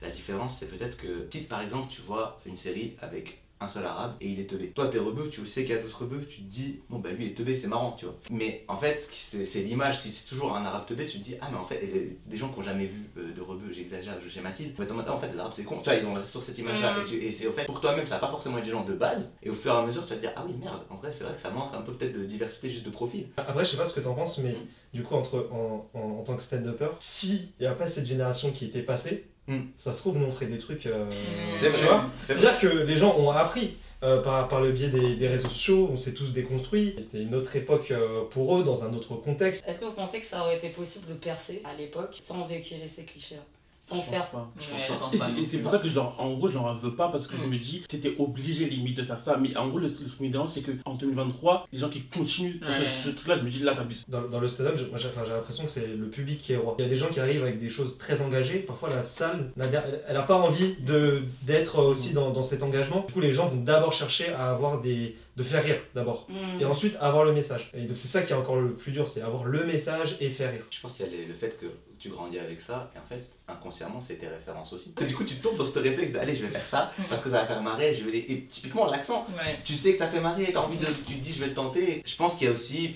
la 0.01 0.09
différence 0.09 0.59
c'est 0.59 0.65
peut-être 0.67 0.97
que 0.97 1.27
si 1.31 1.41
par 1.43 1.61
exemple 1.61 1.87
tu 1.89 2.01
vois 2.01 2.41
une 2.45 2.57
série 2.57 2.95
avec 2.99 3.41
un 3.61 3.67
seul 3.67 3.85
arabe 3.85 4.15
et 4.19 4.27
il 4.27 4.39
est 4.39 4.45
teubé. 4.49 4.71
Toi 4.71 4.87
t'es 4.89 4.97
rebeu, 4.97 5.29
tu 5.29 5.45
sais 5.47 5.61
qu'il 5.63 5.75
y 5.75 5.77
a 5.77 5.81
d'autres 5.81 6.01
rebeux, 6.01 6.25
tu 6.25 6.41
te 6.41 6.49
dis 6.49 6.79
bon 6.89 6.99
bah 6.99 7.11
lui 7.11 7.25
il 7.27 7.31
est 7.31 7.35
teubé, 7.35 7.53
c'est 7.55 7.67
marrant, 7.67 7.91
tu 7.97 8.05
vois. 8.05 8.15
Mais 8.31 8.65
en 8.67 8.75
fait, 8.77 8.97
c'est 9.11 9.61
l'image, 9.61 9.99
si 9.99 10.09
c'est 10.09 10.27
toujours 10.27 10.55
un 10.55 10.65
arabe 10.65 10.85
teubé, 10.85 11.05
tu 11.05 11.19
te 11.19 11.23
dis 11.23 11.35
ah 11.41 11.47
mais 11.51 11.57
en 11.57 11.63
fait, 11.65 11.81
et 11.83 11.87
les- 11.87 12.17
des 12.25 12.35
gens 12.37 12.49
qui 12.49 12.57
n'ont 12.59 12.65
jamais 12.65 12.85
vu 12.85 13.09
euh, 13.17 13.31
de 13.33 13.41
rebeu, 13.41 13.71
j'exagère, 13.71 14.17
je 14.23 14.29
schématise, 14.29 14.73
mais 14.79 14.89
en 14.91 15.19
fait 15.19 15.31
les 15.31 15.39
arabes 15.39 15.53
c'est 15.55 15.63
con, 15.63 15.77
tu 15.77 15.85
vois, 15.85 15.95
ils 15.95 16.05
ont 16.05 16.21
sur 16.23 16.43
cette 16.43 16.57
image-là 16.57 16.97
Mm. 17.03 17.13
et, 17.21 17.31
c'est 17.31 17.47
au 17.47 17.51
fait 17.53 17.65
pour 17.65 17.79
toi-même 17.79 18.05
ça 18.07 18.15
va 18.15 18.21
pas 18.21 18.29
forcément 18.31 18.57
être 18.57 18.65
des 18.65 18.71
gens 18.71 18.83
de 18.83 18.93
base 18.93 19.33
et 19.43 19.49
au 19.49 19.53
fur 19.53 19.73
et 19.73 19.77
à 19.77 19.85
mesure 19.85 20.03
tu 20.05 20.09
vas 20.09 20.15
te 20.15 20.21
dire 20.21 20.33
ah 20.35 20.43
oui 20.47 20.53
merde, 20.59 20.81
en 20.89 20.95
vrai 20.95 21.11
c'est 21.11 21.23
vrai 21.23 21.33
que 21.35 21.39
ça 21.39 21.49
manque 21.51 21.73
un 21.73 21.81
peu 21.81 21.93
peut-être 21.93 22.17
de 22.17 22.25
diversité 22.25 22.69
juste 22.69 22.85
de 22.85 22.89
profil. 22.91 23.27
Après, 23.37 23.63
je 23.63 23.71
sais 23.71 23.77
pas 23.77 23.85
ce 23.85 23.93
que 23.93 23.99
t'en 24.01 24.13
penses, 24.15 24.37
mais 24.39 24.51
Mm. 24.51 24.55
du 24.93 25.03
coup, 25.03 25.15
entre, 25.15 25.47
en, 25.51 25.89
en, 25.93 25.99
en 25.99 26.23
tant 26.23 26.35
que 26.35 26.41
stand-upper, 26.43 26.89
si 26.99 27.53
il 27.59 27.61
n'y 27.63 27.67
a 27.67 27.73
pas 27.75 27.87
cette 27.87 28.05
génération 28.05 28.51
qui 28.51 28.65
était 28.65 28.81
passée, 28.81 29.25
Mm. 29.47 29.59
ça 29.77 29.91
se 29.91 29.99
trouve, 29.99 30.17
nous 30.17 30.25
on 30.25 30.31
ferait 30.31 30.45
des 30.45 30.59
trucs. 30.59 30.85
euh, 30.85 31.09
C'est 31.49 31.71
tu 31.73 31.83
vois 31.83 32.05
c'est 32.17 32.35
C'est-à-dire 32.35 32.59
que 32.59 32.67
les 32.67 32.95
gens 32.95 33.17
ont 33.17 33.31
appris 33.31 33.77
euh, 34.03 34.21
par, 34.21 34.47
par 34.47 34.61
le 34.61 34.71
biais 34.71 34.89
des, 34.89 35.15
des 35.15 35.27
réseaux 35.27 35.47
sociaux, 35.47 35.89
on 35.91 35.97
s'est 35.97 36.13
tous 36.13 36.31
déconstruits. 36.31 36.95
C'était 36.99 37.21
une 37.21 37.35
autre 37.35 37.55
époque 37.55 37.91
euh, 37.91 38.23
pour 38.31 38.57
eux, 38.57 38.63
dans 38.63 38.83
un 38.83 38.93
autre 38.93 39.15
contexte. 39.15 39.63
Est-ce 39.67 39.79
que 39.79 39.85
vous 39.85 39.91
pensez 39.93 40.19
que 40.19 40.25
ça 40.25 40.41
aurait 40.41 40.57
été 40.57 40.69
possible 40.69 41.07
de 41.07 41.13
percer 41.13 41.61
à 41.65 41.75
l'époque 41.75 42.15
sans 42.19 42.45
véhiculer 42.45 42.87
ces 42.87 43.05
clichés-là? 43.05 43.41
Sans 43.83 43.95
Je 43.97 44.01
faire 44.01 44.99
pense 44.99 45.13
Et 45.13 45.45
c'est- 45.45 45.57
pour 45.57 45.71
ça 45.71 45.79
que 45.79 45.89
je 45.89 45.95
leur, 45.95 46.19
en 46.21 46.33
gros, 46.33 46.47
je 46.47 46.53
leur 46.53 46.65
en 46.65 46.73
veux 46.73 46.93
pas 46.95 47.09
parce 47.09 47.25
que 47.25 47.35
je 47.35 47.41
Mm. 47.41 47.49
me 47.49 47.57
dis, 47.57 47.83
t'étais 47.87 48.15
obligé 48.19 48.65
limite 48.65 48.95
de 48.97 49.03
faire 49.03 49.19
ça. 49.19 49.37
Mais 49.41 49.57
en 49.57 49.67
gros, 49.69 49.79
le, 49.79 49.91
truc 49.91 50.07
qui 50.15 50.23
me 50.23 50.29
dérange, 50.29 50.51
c'est 50.51 50.61
qu'en 50.61 50.93
2023, 50.93 51.67
les 51.73 51.79
gens 51.79 51.89
qui 51.89 52.03
continuent 52.03 52.59
ce- 52.61 53.03
ce, 53.05 53.09
truc-là, 53.09 53.37
je 53.39 53.43
me 53.43 53.49
dis, 53.49 53.59
là, 53.59 53.73
t'abuses. 53.75 54.05
Dans, 54.07 54.21
dans 54.27 54.39
le 54.39 54.47
stand-up, 54.47 54.75
j'ai- 54.77 54.85
l'impression 55.31 55.65
que 55.65 55.71
c'est 55.71 55.87
le 55.87 56.09
public 56.09 56.39
qui 56.39 56.53
est 56.53 56.57
roi. 56.57 56.75
Il 56.77 56.83
y 56.83 56.85
a 56.85 56.89
des 56.89 56.95
gens 56.95 57.07
qui 57.09 57.19
arrivent 57.19 57.41
avec 57.43 57.59
des 57.59 57.69
choses 57.69 57.97
très 57.97 58.21
engagées. 58.21 58.59
Parfois, 58.59 58.89
la 58.89 59.01
salle, 59.01 59.51
n'a- 59.57 59.65
elle 59.65 60.03
elle 60.07 60.13
n'a 60.15 60.23
pas 60.23 60.35
envie 60.37 60.75
de- 60.81 61.23
d'être 61.43 61.79
aussi 61.79 62.13
dans, 62.13 62.29
dans 62.31 62.43
cet 62.43 62.61
engagement. 62.63 63.03
Du 63.07 63.13
coup, 63.13 63.19
les 63.19 63.33
gens 63.33 63.47
vont 63.47 63.61
d'abord 63.63 63.93
chercher 63.93 64.29
à 64.33 64.51
avoir 64.51 64.79
des. 64.81 65.15
De 65.37 65.43
faire 65.43 65.63
rire 65.63 65.77
d'abord. 65.95 66.27
Hmm. 66.29 66.59
Et 66.61 66.65
ensuite, 66.65 66.95
avoir 66.99 67.23
le 67.23 67.31
message. 67.33 67.71
Et 67.73 67.81
donc, 67.83 67.97
c'est 67.97 68.07
ça 68.07 68.21
qui 68.21 68.33
est 68.33 68.35
encore 68.35 68.57
le 68.57 68.73
plus 68.73 68.91
dur, 68.91 69.07
c'est 69.07 69.21
avoir 69.21 69.45
le 69.45 69.63
message 69.65 70.17
et 70.19 70.29
faire 70.29 70.51
rire. 70.51 70.65
Je 70.69 70.79
pense 70.81 70.93
qu'il 70.97 71.05
y 71.05 71.09
a 71.09 71.11
les- 71.11 71.25
le 71.25 71.33
fait 71.33 71.57
que 71.59 71.67
tu 71.99 72.09
grandis 72.09 72.39
avec 72.39 72.59
ça, 72.59 72.91
et 72.95 72.97
en 72.97 73.03
fait, 73.07 73.23
inconsciemment, 73.47 74.01
c'est 74.01 74.15
tes 74.15 74.27
références 74.27 74.73
aussi. 74.73 74.91
Du 75.07 75.15
coup, 75.15 75.23
tu 75.23 75.35
tombes 75.35 75.55
dans 75.55 75.65
ce 75.67 75.77
réflexe 75.77 76.11
de 76.11 76.17
allez, 76.17 76.33
je 76.35 76.41
vais 76.43 76.49
faire 76.49 76.65
ça, 76.65 76.91
Mhm. 76.97 77.05
parce 77.09 77.21
que 77.21 77.29
ça 77.29 77.41
va 77.41 77.45
faire 77.45 77.61
marrer, 77.61 77.93
je 77.93 78.03
vais 78.03 78.11
les... 78.11 78.17
Et 78.19 78.45
typiquement, 78.45 78.87
l'accent, 78.89 79.27
Ouais. 79.37 79.59
tu 79.63 79.75
sais 79.75 79.91
que 79.91 79.99
ça 79.99 80.07
fait 80.07 80.19
marrer, 80.19 80.51
t'as 80.51 80.61
envie 80.61 80.77
de... 80.79 80.87
Tu 81.05 81.13
te 81.15 81.23
dis, 81.23 81.31
je 81.31 81.39
vais 81.39 81.45
le 81.47 81.53
tenter. 81.53 82.01
Je 82.03 82.15
pense 82.15 82.35
qu'il 82.37 82.47
y 82.47 82.49
a 82.49 82.53
aussi 82.53 82.91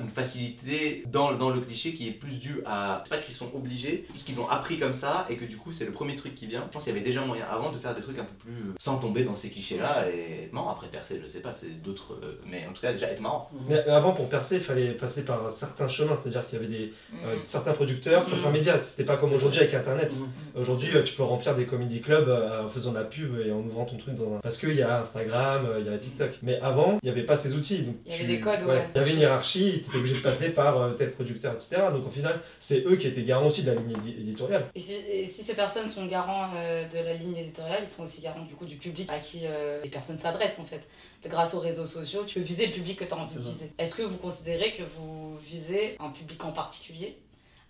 une 0.00 0.08
facilité 0.10 1.04
dans, 1.06 1.32
dans 1.34 1.50
le 1.50 1.60
cliché 1.60 1.94
qui 1.94 2.08
est 2.08 2.12
plus 2.12 2.38
due 2.40 2.60
à... 2.66 3.02
C'est 3.04 3.10
pas 3.16 3.22
qu'ils 3.22 3.34
sont 3.34 3.50
obligés, 3.54 4.06
parce 4.08 4.24
qu'ils 4.24 4.40
ont 4.40 4.48
appris 4.48 4.78
comme 4.80 4.92
ça, 4.92 5.26
et 5.30 5.36
que 5.36 5.44
du 5.44 5.56
coup, 5.56 5.70
c'est 5.70 5.84
le 5.84 5.92
premier 5.92 6.16
truc 6.16 6.34
qui 6.34 6.46
vient. 6.46 6.64
Je 6.66 6.72
pense 6.72 6.82
qu'il 6.84 6.92
y 6.92 6.96
avait 6.96 7.04
déjà 7.06 7.24
moyen 7.24 7.46
avant 7.48 7.70
de 7.70 7.78
faire 7.78 7.94
des 7.94 8.02
trucs 8.02 8.18
un 8.18 8.24
peu 8.24 8.34
plus... 8.34 8.72
sans 8.80 8.98
tomber 8.98 9.22
dans 9.22 9.36
ces 9.36 9.50
clichés-là, 9.50 10.08
et... 10.10 10.50
Non, 10.52 10.68
après, 10.68 10.88
percer, 10.88 11.20
je 11.22 11.28
sais 11.28 11.40
pas, 11.40 11.52
c'est 11.52 11.77
d'autres... 11.82 12.14
euh, 12.22 12.38
Mais 12.46 12.66
en 12.68 12.72
tout 12.72 12.80
cas, 12.82 12.92
déjà, 12.92 13.08
être 13.10 13.20
marrant. 13.20 13.50
Mais 13.68 13.78
avant, 13.86 14.12
pour 14.12 14.28
percer, 14.28 14.56
il 14.56 14.62
fallait 14.62 14.92
passer 14.92 15.24
par 15.24 15.46
un 15.46 15.50
certain 15.50 15.88
chemin. 15.88 16.16
C'est-à-dire 16.16 16.46
qu'il 16.48 16.60
y 16.60 16.64
avait 16.64 16.70
des, 16.72 16.92
euh, 17.24 17.36
Mm. 17.36 17.40
certains 17.44 17.72
producteurs, 17.72 18.22
Mhm. 18.24 18.28
certains 18.30 18.50
médias. 18.50 18.78
C'était 18.78 19.04
pas 19.04 19.16
comme 19.16 19.32
aujourd'hui 19.32 19.60
avec 19.60 19.74
Internet. 19.74 20.12
Mhm. 20.14 20.60
Aujourd'hui, 20.60 20.88
euh, 20.96 21.02
tu 21.02 21.14
peux 21.14 21.22
remplir 21.22 21.54
des 21.56 21.66
comedy 21.66 22.00
clubs 22.00 22.28
euh, 22.28 22.64
en 22.66 22.68
faisant 22.70 22.92
de 22.92 22.98
la 22.98 23.04
pub 23.04 23.38
et 23.44 23.50
en 23.52 23.58
ouvrant 23.60 23.84
ton 23.84 23.96
truc 23.96 24.14
dans 24.14 24.34
un. 24.34 24.38
Parce 24.40 24.58
qu'il 24.58 24.74
y 24.74 24.82
a 24.82 25.00
Instagram, 25.00 25.66
euh, 25.66 25.80
il 25.80 25.90
y 25.90 25.94
a 25.94 25.98
TikTok. 25.98 26.30
Mais 26.42 26.58
avant, 26.60 26.98
il 27.02 27.06
n'y 27.06 27.10
avait 27.10 27.24
pas 27.26 27.36
ces 27.36 27.54
outils. 27.54 27.82
Donc 27.82 27.96
Il 28.06 28.12
y 28.12 28.16
tu- 28.16 28.24
avait 28.24 28.36
des 28.36 28.40
codes, 28.40 28.62
ouais. 28.62 28.86
Il 28.94 28.98
y 29.00 29.04
avait 29.04 29.12
une 29.12 29.20
hiérarchie, 29.20 29.82
tu 29.84 29.88
étais 29.90 29.98
obligé 29.98 30.14
de 30.16 30.22
passer 30.22 30.48
par 30.50 30.80
euh, 30.80 30.90
tel 30.92 31.10
producteur, 31.12 31.54
etc. 31.54 31.82
Donc 31.92 32.06
au 32.06 32.10
final, 32.10 32.40
c'est 32.60 32.84
eux 32.86 32.96
qui 32.96 33.06
étaient 33.06 33.22
garants 33.22 33.46
aussi 33.46 33.62
de 33.62 33.70
la 33.70 33.74
ligne 33.76 33.92
édi- 33.96 34.20
éditoriale. 34.20 34.66
Et 34.74 34.80
si, 34.80 34.94
et 34.94 35.26
si 35.26 35.42
ces 35.42 35.54
personnes 35.54 35.88
sont 35.88 36.06
garants 36.06 36.50
euh, 36.56 36.88
de 36.88 36.98
la 36.98 37.14
ligne 37.14 37.36
éditoriale, 37.36 37.78
ils 37.82 37.86
sont 37.86 38.04
aussi 38.04 38.20
garants 38.20 38.44
du 38.44 38.54
coup 38.54 38.64
du 38.66 38.76
public 38.76 39.08
à 39.10 39.18
qui 39.18 39.40
euh, 39.44 39.80
les 39.82 39.88
personnes 39.90 40.18
s'adressent 40.18 40.58
en 40.58 40.64
fait. 40.64 40.82
Grâce 41.28 41.52
aux 41.54 41.60
réseaux 41.68 41.86
sociaux, 41.86 42.24
tu 42.26 42.38
peux 42.38 42.44
viser 42.44 42.66
le 42.66 42.72
public 42.72 42.98
que 42.98 43.04
tu 43.04 43.12
as 43.12 43.16
envie 43.16 43.34
de 43.36 43.40
viser. 43.40 43.72
Est-ce 43.78 43.94
que 43.94 44.02
vous 44.02 44.18
considérez 44.18 44.72
que 44.72 44.82
vous 44.96 45.36
visez 45.38 45.96
un 46.00 46.10
public 46.10 46.42
en 46.44 46.52
particulier 46.52 47.16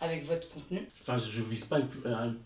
avec 0.01 0.25
votre 0.25 0.49
contenu? 0.55 0.89
Enfin, 1.01 1.19
je, 1.19 1.31
je 1.31 1.43
vise 1.43 1.65
pas 1.65 1.79
une, 1.81 1.89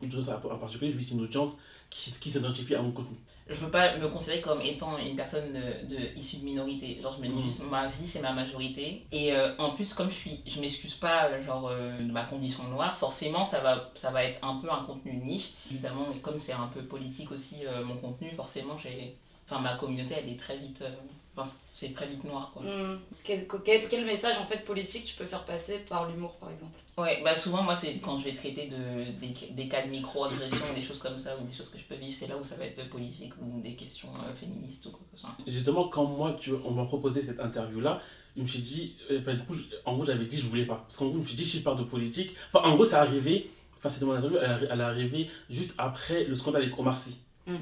audience 0.02 0.28
en 0.28 0.58
particulier, 0.58 0.92
je 0.92 0.98
vise 0.98 1.10
une 1.10 1.20
audience 1.22 1.50
qui, 1.90 2.10
qui 2.20 2.30
s'identifie 2.32 2.74
à 2.74 2.80
mon 2.80 2.92
contenu. 2.92 3.16
je 3.48 3.54
veux 3.56 3.70
pas 3.70 3.98
me 3.98 4.08
considérer 4.08 4.40
comme 4.40 4.62
étant 4.62 4.96
une 4.96 5.14
personne 5.14 5.52
de, 5.52 5.86
de- 5.94 6.16
issue 6.16 6.38
de 6.38 6.44
minorité. 6.44 6.98
Genre, 7.02 7.14
je 7.16 7.20
me 7.22 7.26
dis 7.28 7.34
Mhm. 7.34 7.42
juste, 7.42 7.62
ma 7.70 7.86
vie, 7.88 8.06
c'est 8.06 8.20
ma 8.22 8.32
majorité. 8.32 9.04
Et 9.12 9.34
euh, 9.34 9.54
en 9.58 9.72
plus, 9.74 9.92
comme 9.92 10.08
je 10.08 10.14
suis, 10.14 10.40
je 10.46 10.58
m'excuse 10.60 10.94
pas, 10.94 11.26
euh, 11.28 11.42
genre, 11.44 11.68
euh, 11.68 11.98
de 11.98 12.10
ma 12.10 12.24
condition 12.24 12.64
noire, 12.68 12.96
forcément, 12.96 13.44
ça 13.46 13.60
va, 13.60 13.90
ça 13.94 14.10
va 14.10 14.24
être 14.24 14.38
un 14.42 14.56
peu 14.62 14.70
un 14.72 14.84
contenu 14.84 15.12
niche. 15.16 15.50
Évidemment, 15.70 16.06
comme 16.22 16.38
c'est 16.38 16.52
un 16.54 16.68
peu 16.68 16.82
politique 16.84 17.30
aussi, 17.30 17.56
euh, 17.66 17.84
mon 17.84 17.96
contenu, 17.96 18.30
forcément, 18.30 18.78
j'ai. 18.78 19.16
Enfin, 19.52 19.60
ma 19.62 19.76
communauté, 19.76 20.14
elle 20.22 20.30
est 20.32 20.38
très 20.38 20.56
vite. 20.56 20.80
euh, 20.82 20.90
Enfin, 21.34 21.50
c'est 21.74 21.92
très 21.94 22.06
vite 22.08 22.22
noir, 22.24 22.50
quoi. 22.52 22.62
Hmm, 22.62 22.98
quel, 23.24 23.46
quel- 23.64 23.88
quel 23.88 24.04
message 24.04 24.36
en 24.38 24.44
fait 24.44 24.64
politique 24.66 25.06
tu 25.06 25.14
peux 25.14 25.24
faire 25.24 25.44
passer 25.46 25.78
par 25.88 26.06
l'humour 26.06 26.32
par 26.36 26.50
exemple? 26.50 26.72
Ouais, 26.98 27.22
bah 27.24 27.34
souvent, 27.34 27.62
moi, 27.62 27.74
c'est 27.74 27.94
quand 28.00 28.18
je 28.18 28.24
vais 28.24 28.34
traiter 28.34 28.66
de, 28.68 29.12
des, 29.18 29.34
des 29.52 29.68
cas 29.68 29.82
de 29.82 29.90
micro-agression, 29.90 30.74
des 30.74 30.82
choses 30.82 30.98
comme 30.98 31.18
ça, 31.18 31.34
ou 31.38 31.46
des 31.46 31.52
choses 31.56 31.70
que 31.70 31.78
je 31.78 31.84
peux 31.84 31.94
vivre, 31.94 32.14
c'est 32.18 32.26
là 32.26 32.36
où 32.36 32.44
ça 32.44 32.56
va 32.56 32.66
être 32.66 32.86
politique 32.90 33.32
ou 33.40 33.62
des 33.62 33.72
questions 33.74 34.10
euh, 34.16 34.34
féministes 34.34 34.84
ou 34.84 34.90
quoi 34.90 35.00
que 35.10 35.16
ce 35.16 35.22
soit. 35.22 35.34
Justement, 35.46 35.88
quand 35.88 36.04
moi, 36.04 36.36
tu, 36.38 36.52
on 36.66 36.70
m'a 36.72 36.84
proposé 36.84 37.22
cette 37.22 37.40
interview-là, 37.40 38.02
je 38.36 38.42
me 38.42 38.46
suis 38.46 38.60
dit, 38.60 38.94
euh, 39.10 39.18
du 39.20 39.42
coup, 39.44 39.54
en 39.86 39.94
gros, 39.94 40.04
j'avais 40.04 40.26
dit 40.26 40.36
je 40.38 40.46
voulais 40.46 40.66
pas. 40.66 40.76
Parce 40.86 40.98
qu'en 40.98 41.06
gros, 41.06 41.14
je 41.16 41.20
me 41.20 41.26
suis 41.26 41.36
dit, 41.36 41.46
si 41.46 41.58
je 41.60 41.62
parle 41.62 41.78
de 41.78 41.84
politique, 41.84 42.32
enfin, 42.52 42.68
en 42.68 42.74
gros, 42.74 42.84
c'est 42.84 42.96
arrivé, 42.96 43.48
enfin, 43.78 43.88
c'était 43.88 44.04
mon 44.04 44.12
interview, 44.12 44.36
elle, 44.42 44.50
est- 44.64 44.68
elle 44.70 44.80
est 44.80 44.84
arrivée 44.84 45.30
juste 45.48 45.72
après 45.78 46.24
le 46.24 46.34
scandale 46.34 46.62
avec 46.64 46.78
Omar 46.78 46.98
Sy. 46.98 47.16
Hmm. 47.46 47.56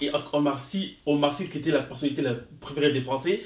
Et 0.00 0.10
Omar 0.32 0.60
Sy, 0.60 0.96
Omar 1.06 1.34
Sy, 1.34 1.48
qui 1.48 1.58
était 1.58 1.70
la 1.70 1.82
personnalité 1.82 2.22
la 2.22 2.34
préférée 2.60 2.92
des 2.92 3.00
Français, 3.00 3.42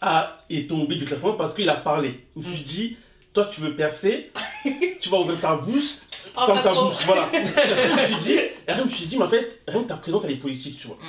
a, 0.00 0.38
est 0.48 0.68
tombé 0.68 0.96
du 0.96 1.04
classement 1.04 1.34
parce 1.34 1.52
qu'il 1.54 1.68
a 1.68 1.76
parlé. 1.76 2.20
Je 2.36 2.48
me 2.48 2.54
suis 2.54 2.64
dit, 2.64 2.96
toi, 3.34 3.46
tu 3.46 3.60
veux 3.60 3.74
percer, 3.74 4.30
tu 5.00 5.08
vas 5.08 5.18
ouvrir 5.18 5.40
ta 5.40 5.56
bouche, 5.56 5.96
Parle 6.34 6.46
ferme 6.46 6.62
ta 6.62 6.72
bouche, 6.74 7.04
voilà. 7.04 7.28
Et 7.32 7.36
après, 7.36 7.96
je 7.96 8.00
me 8.02 8.06
suis 8.06 8.16
dit, 8.32 8.38
après, 8.66 8.78
je 8.82 8.84
me 8.84 8.88
suis 8.88 9.06
dit, 9.06 9.16
mais 9.16 9.24
en 9.24 9.28
fait, 9.28 9.60
rien 9.68 9.82
que 9.82 9.88
ta 9.88 9.96
présence, 9.96 10.24
elle 10.24 10.32
est 10.32 10.36
politique, 10.36 10.78
tu 10.78 10.86
vois. 10.86 10.96
Donc, 10.96 11.04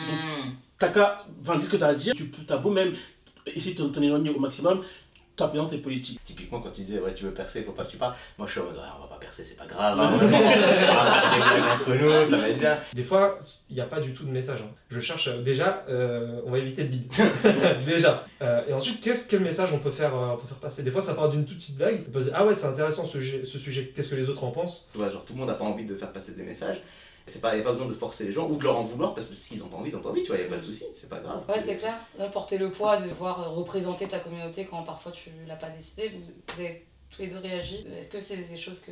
Hmm. 0.46 0.52
t'as 0.78 0.90
qu'à, 0.90 1.26
enfin, 1.42 1.58
dis 1.58 1.66
ce 1.66 1.72
que 1.72 1.78
t'as 1.78 1.88
à 1.88 1.94
dire, 1.94 2.14
tu 2.16 2.26
as 2.50 2.58
beau 2.58 2.72
même 2.72 2.94
essayer 3.56 3.74
de 3.76 3.84
t'en 3.88 4.02
éloigner 4.02 4.30
au 4.30 4.40
maximum, 4.40 4.84
présence 5.48 5.72
est 5.74 5.78
politique. 5.78 6.20
Typiquement, 6.24 6.60
quand 6.60 6.72
tu 6.72 6.82
disais, 6.82 7.00
ouais, 7.00 7.14
tu 7.14 7.24
veux 7.26 7.32
percer, 7.34 7.64
faut 7.64 7.72
pas 7.72 7.86
que 7.86 7.92
tu 7.92 7.98
parles. 7.98 8.14
Moi, 8.38 8.46
je 8.48 8.52
suis 8.52 8.62
en 8.62 8.66
mode, 8.66 8.76
ouais, 8.76 8.82
on 8.98 9.02
va 9.02 9.08
pas 9.08 9.18
percer, 9.20 9.44
c'est 9.44 9.56
pas 9.58 9.66
grave. 9.66 10.00
hein. 10.00 10.10
on 10.22 10.26
va 10.28 11.74
entre 11.74 11.94
nous, 11.94 12.30
ça 12.30 12.38
va 12.38 12.50
être 12.50 12.60
bien. 12.60 12.78
Des 12.94 13.04
fois, 13.04 13.40
il 13.70 13.76
n'y 13.76 13.82
a 13.82 13.86
pas 13.86 14.00
du 14.00 14.14
tout 14.14 14.24
de 14.24 14.32
message. 14.32 14.60
hein. 14.62 14.70
Je 14.90 15.00
cherche 15.00 15.28
euh, 15.28 15.42
déjà, 15.42 15.84
euh, 15.90 16.42
on 16.46 16.52
va 16.52 16.58
éviter 16.60 16.84
le 16.84 16.90
bide. 16.90 17.12
déjà. 17.86 18.26
Euh, 18.42 18.62
et 18.68 18.74
ensuite, 18.74 19.02
qu'est-ce 19.02 19.28
quel 19.28 19.42
message 19.42 19.70
on 19.74 19.80
peut 19.80 19.92
faire, 19.92 20.16
euh, 20.16 20.34
on 20.34 20.38
peut 20.38 20.48
faire 20.48 20.58
passer? 20.58 20.84
Des 20.84 20.92
fois, 20.92 21.02
ça 21.02 21.14
part 21.14 21.30
d'une 21.30 21.46
toute 21.46 21.58
petite 21.58 21.78
blague. 21.78 22.04
On 22.08 22.12
peut 22.12 22.20
se 22.22 22.26
dire, 22.26 22.34
ah 22.36 22.46
ouais, 22.46 22.56
c'est 22.56 22.68
intéressant 22.68 23.06
ce 23.06 23.20
sujet, 23.20 23.46
ce 23.46 23.58
sujet. 23.60 23.92
Qu'est-ce 23.96 24.10
que 24.10 24.16
les 24.16 24.30
autres 24.30 24.44
en 24.44 24.52
pensent? 24.52 24.86
Tu 24.92 24.98
vois, 24.98 25.10
genre, 25.10 25.24
tout 25.26 25.34
le 25.34 25.40
monde 25.40 25.50
n'a 25.50 25.56
pas 25.56 25.66
envie 25.66 25.86
de 25.86 25.96
faire 25.96 26.12
passer 26.12 26.32
des 26.34 26.44
messages. 26.44 26.82
C'est 27.30 27.40
pas, 27.40 27.56
y 27.56 27.62
a 27.62 27.64
pas 27.64 27.72
besoin 27.72 27.88
de 27.88 27.94
forcer 27.94 28.26
les 28.26 28.32
gens 28.32 28.48
ou 28.50 28.58
de 28.58 28.64
leur 28.64 28.78
en 28.78 28.84
vouloir 28.84 29.14
parce 29.14 29.28
que 29.28 29.36
s'ils 29.36 29.64
ont 29.64 29.68
pas 29.68 29.78
envie, 29.78 29.92
ils 29.92 29.96
ont 29.96 30.02
pas 30.02 30.10
envie, 30.10 30.24
tu 30.24 30.30
vois, 30.30 30.38
y 30.38 30.44
a 30.44 30.50
pas 30.50 30.58
de 30.58 30.62
souci, 30.62 30.86
c'est 30.96 31.10
pas 31.10 31.20
grave. 31.20 31.44
Ouais, 31.48 31.60
c'est 31.60 31.78
clair. 31.78 31.96
Porter 32.34 32.58
le 32.58 32.72
poids 32.72 32.98
de 32.98 33.10
euh, 33.10 33.34
représenter 33.50 34.08
ta 34.08 34.20
communauté 34.20 34.66
quand 34.66 34.84
parfois 34.84 35.12
tu 35.12 35.30
l'as 35.48 35.56
pas 35.56 35.70
décidé. 35.70 36.10
Vous 36.10 36.62
avez 36.62 36.89
tous 37.10 37.22
les 37.22 37.28
deux 37.28 37.40
réagi. 37.40 37.86
Est-ce 37.98 38.12
que 38.12 38.22
c'est 38.22 38.38
des 38.38 38.58
choses 38.58 38.80
que 38.80 38.92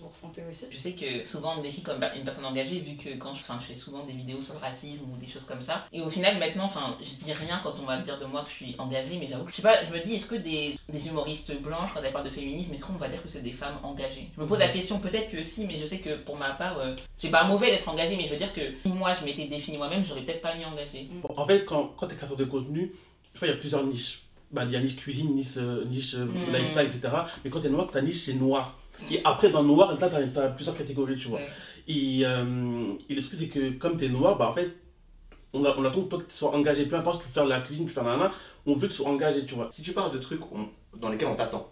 vous 0.00 0.08
ressentez 0.08 0.42
aussi? 0.48 0.66
Je 0.70 0.78
sais 0.78 0.92
que 0.92 1.22
souvent 1.24 1.54
on 1.54 1.58
me 1.58 1.62
décrit 1.62 1.82
comme 1.82 2.02
une 2.16 2.24
personne 2.24 2.44
engagée 2.44 2.80
vu 2.80 2.96
que 2.96 3.10
quand 3.18 3.34
je, 3.34 3.40
enfin, 3.40 3.58
je 3.60 3.66
fais 3.66 3.74
souvent 3.74 4.04
des 4.04 4.12
vidéos 4.12 4.40
sur 4.40 4.54
le 4.54 4.60
racisme 4.60 5.04
ou 5.12 5.16
des 5.16 5.26
choses 5.26 5.44
comme 5.44 5.60
ça. 5.60 5.86
Et 5.92 6.00
au 6.00 6.10
final 6.10 6.38
maintenant, 6.38 6.64
enfin, 6.64 6.96
je 7.00 7.24
dis 7.24 7.32
rien 7.32 7.60
quand 7.62 7.74
on 7.80 7.84
va 7.84 7.98
dire 8.00 8.18
de 8.18 8.24
moi 8.24 8.42
que 8.44 8.50
je 8.50 8.54
suis 8.54 8.74
engagée, 8.78 9.18
mais 9.20 9.26
j'avoue 9.26 9.44
que 9.44 9.50
je 9.50 9.56
sais 9.56 9.62
pas, 9.62 9.84
je 9.84 9.92
me 9.92 10.00
dis 10.00 10.14
est-ce 10.14 10.26
que 10.26 10.34
des, 10.34 10.76
des 10.88 11.06
humoristes 11.08 11.52
blanches 11.60 11.90
quand 11.94 12.02
elles 12.02 12.12
parlent 12.12 12.24
de 12.24 12.30
féminisme, 12.30 12.72
est-ce 12.74 12.84
qu'on 12.84 12.94
va 12.94 13.08
dire 13.08 13.22
que 13.22 13.28
c'est 13.28 13.42
des 13.42 13.52
femmes 13.52 13.78
engagées? 13.82 14.28
Je 14.34 14.40
me 14.40 14.46
pose 14.46 14.58
la 14.58 14.68
question 14.68 14.98
peut-être 14.98 15.30
que 15.30 15.42
si, 15.42 15.64
mais 15.66 15.78
je 15.78 15.84
sais 15.84 15.98
que 15.98 16.16
pour 16.16 16.36
ma 16.36 16.50
part, 16.50 16.78
euh, 16.78 16.96
c'est 17.16 17.30
pas 17.30 17.44
mauvais 17.44 17.70
d'être 17.70 17.88
engagée, 17.88 18.16
mais 18.16 18.26
je 18.26 18.32
veux 18.32 18.38
dire 18.38 18.52
que 18.52 18.62
si 18.84 18.92
moi 18.92 19.12
je 19.14 19.24
m'étais 19.24 19.46
définie 19.46 19.78
moi-même, 19.78 20.04
j'aurais 20.04 20.22
peut-être 20.22 20.42
pas 20.42 20.54
mis 20.54 20.64
engagée. 20.64 21.08
Bon, 21.22 21.34
en 21.36 21.46
fait, 21.46 21.64
quand, 21.64 21.92
quand 21.96 22.06
tu 22.06 22.14
es 22.14 22.16
créateur 22.16 22.36
de 22.36 22.44
contenu, 22.44 22.92
je 23.34 23.38
vois, 23.38 23.48
il 23.48 23.50
y 23.52 23.54
a 23.54 23.56
plusieurs 23.58 23.84
niches. 23.84 24.22
Bah, 24.50 24.64
il 24.64 24.70
y 24.70 24.76
a 24.76 24.80
niche 24.80 24.96
cuisine, 24.96 25.34
niche, 25.34 25.56
niche 25.86 26.14
Mm. 26.14 26.52
lifestyle, 26.52 26.86
etc. 26.86 27.08
Mais 27.44 27.50
quand 27.50 27.60
tu 27.60 27.66
es 27.66 27.70
noir, 27.70 27.90
ta 27.90 28.00
niche, 28.00 28.24
c'est 28.24 28.34
noir. 28.34 28.78
Et 29.10 29.20
après, 29.24 29.50
dans 29.50 29.62
noir, 29.62 29.96
là, 30.00 30.08
tu 30.08 30.38
as, 30.38 30.48
plusieurs 30.48 30.76
catégories, 30.76 31.16
tu 31.16 31.28
vois. 31.28 31.38
Ouais. 31.38 31.48
Et, 31.86 32.22
euh, 32.24 32.94
et 33.08 33.14
le 33.14 33.22
truc, 33.22 33.34
c'est 33.34 33.48
que 33.48 33.70
comme 33.78 33.96
tu 33.96 34.06
es 34.06 34.08
noir, 34.08 34.36
bah, 34.38 34.48
en 34.50 34.54
fait, 34.54 34.70
on, 35.52 35.64
a, 35.64 35.74
on 35.76 35.84
attend 35.84 36.02
que 36.02 36.08
toi 36.08 36.18
que 36.18 36.24
tu 36.24 36.34
sois 36.36 36.54
engagé. 36.54 36.86
Peu 36.86 36.96
importe, 36.96 37.22
tu 37.22 37.28
veux 37.28 37.32
faire 37.32 37.44
la 37.46 37.60
cuisine, 37.60 37.84
tu 37.84 37.88
veux 37.90 37.94
faire 37.94 38.04
nanana, 38.04 38.32
on 38.66 38.74
veut 38.74 38.88
que 38.88 38.92
tu 38.92 38.98
sois 38.98 39.08
engagé, 39.08 39.44
tu 39.44 39.54
vois. 39.54 39.68
Si 39.70 39.82
tu 39.82 39.92
parles 39.92 40.12
de 40.12 40.18
trucs 40.18 40.40
on- 40.52 40.68
dans 40.98 41.08
lesquels 41.10 41.28
on 41.28 41.36
t'attend, 41.36 41.70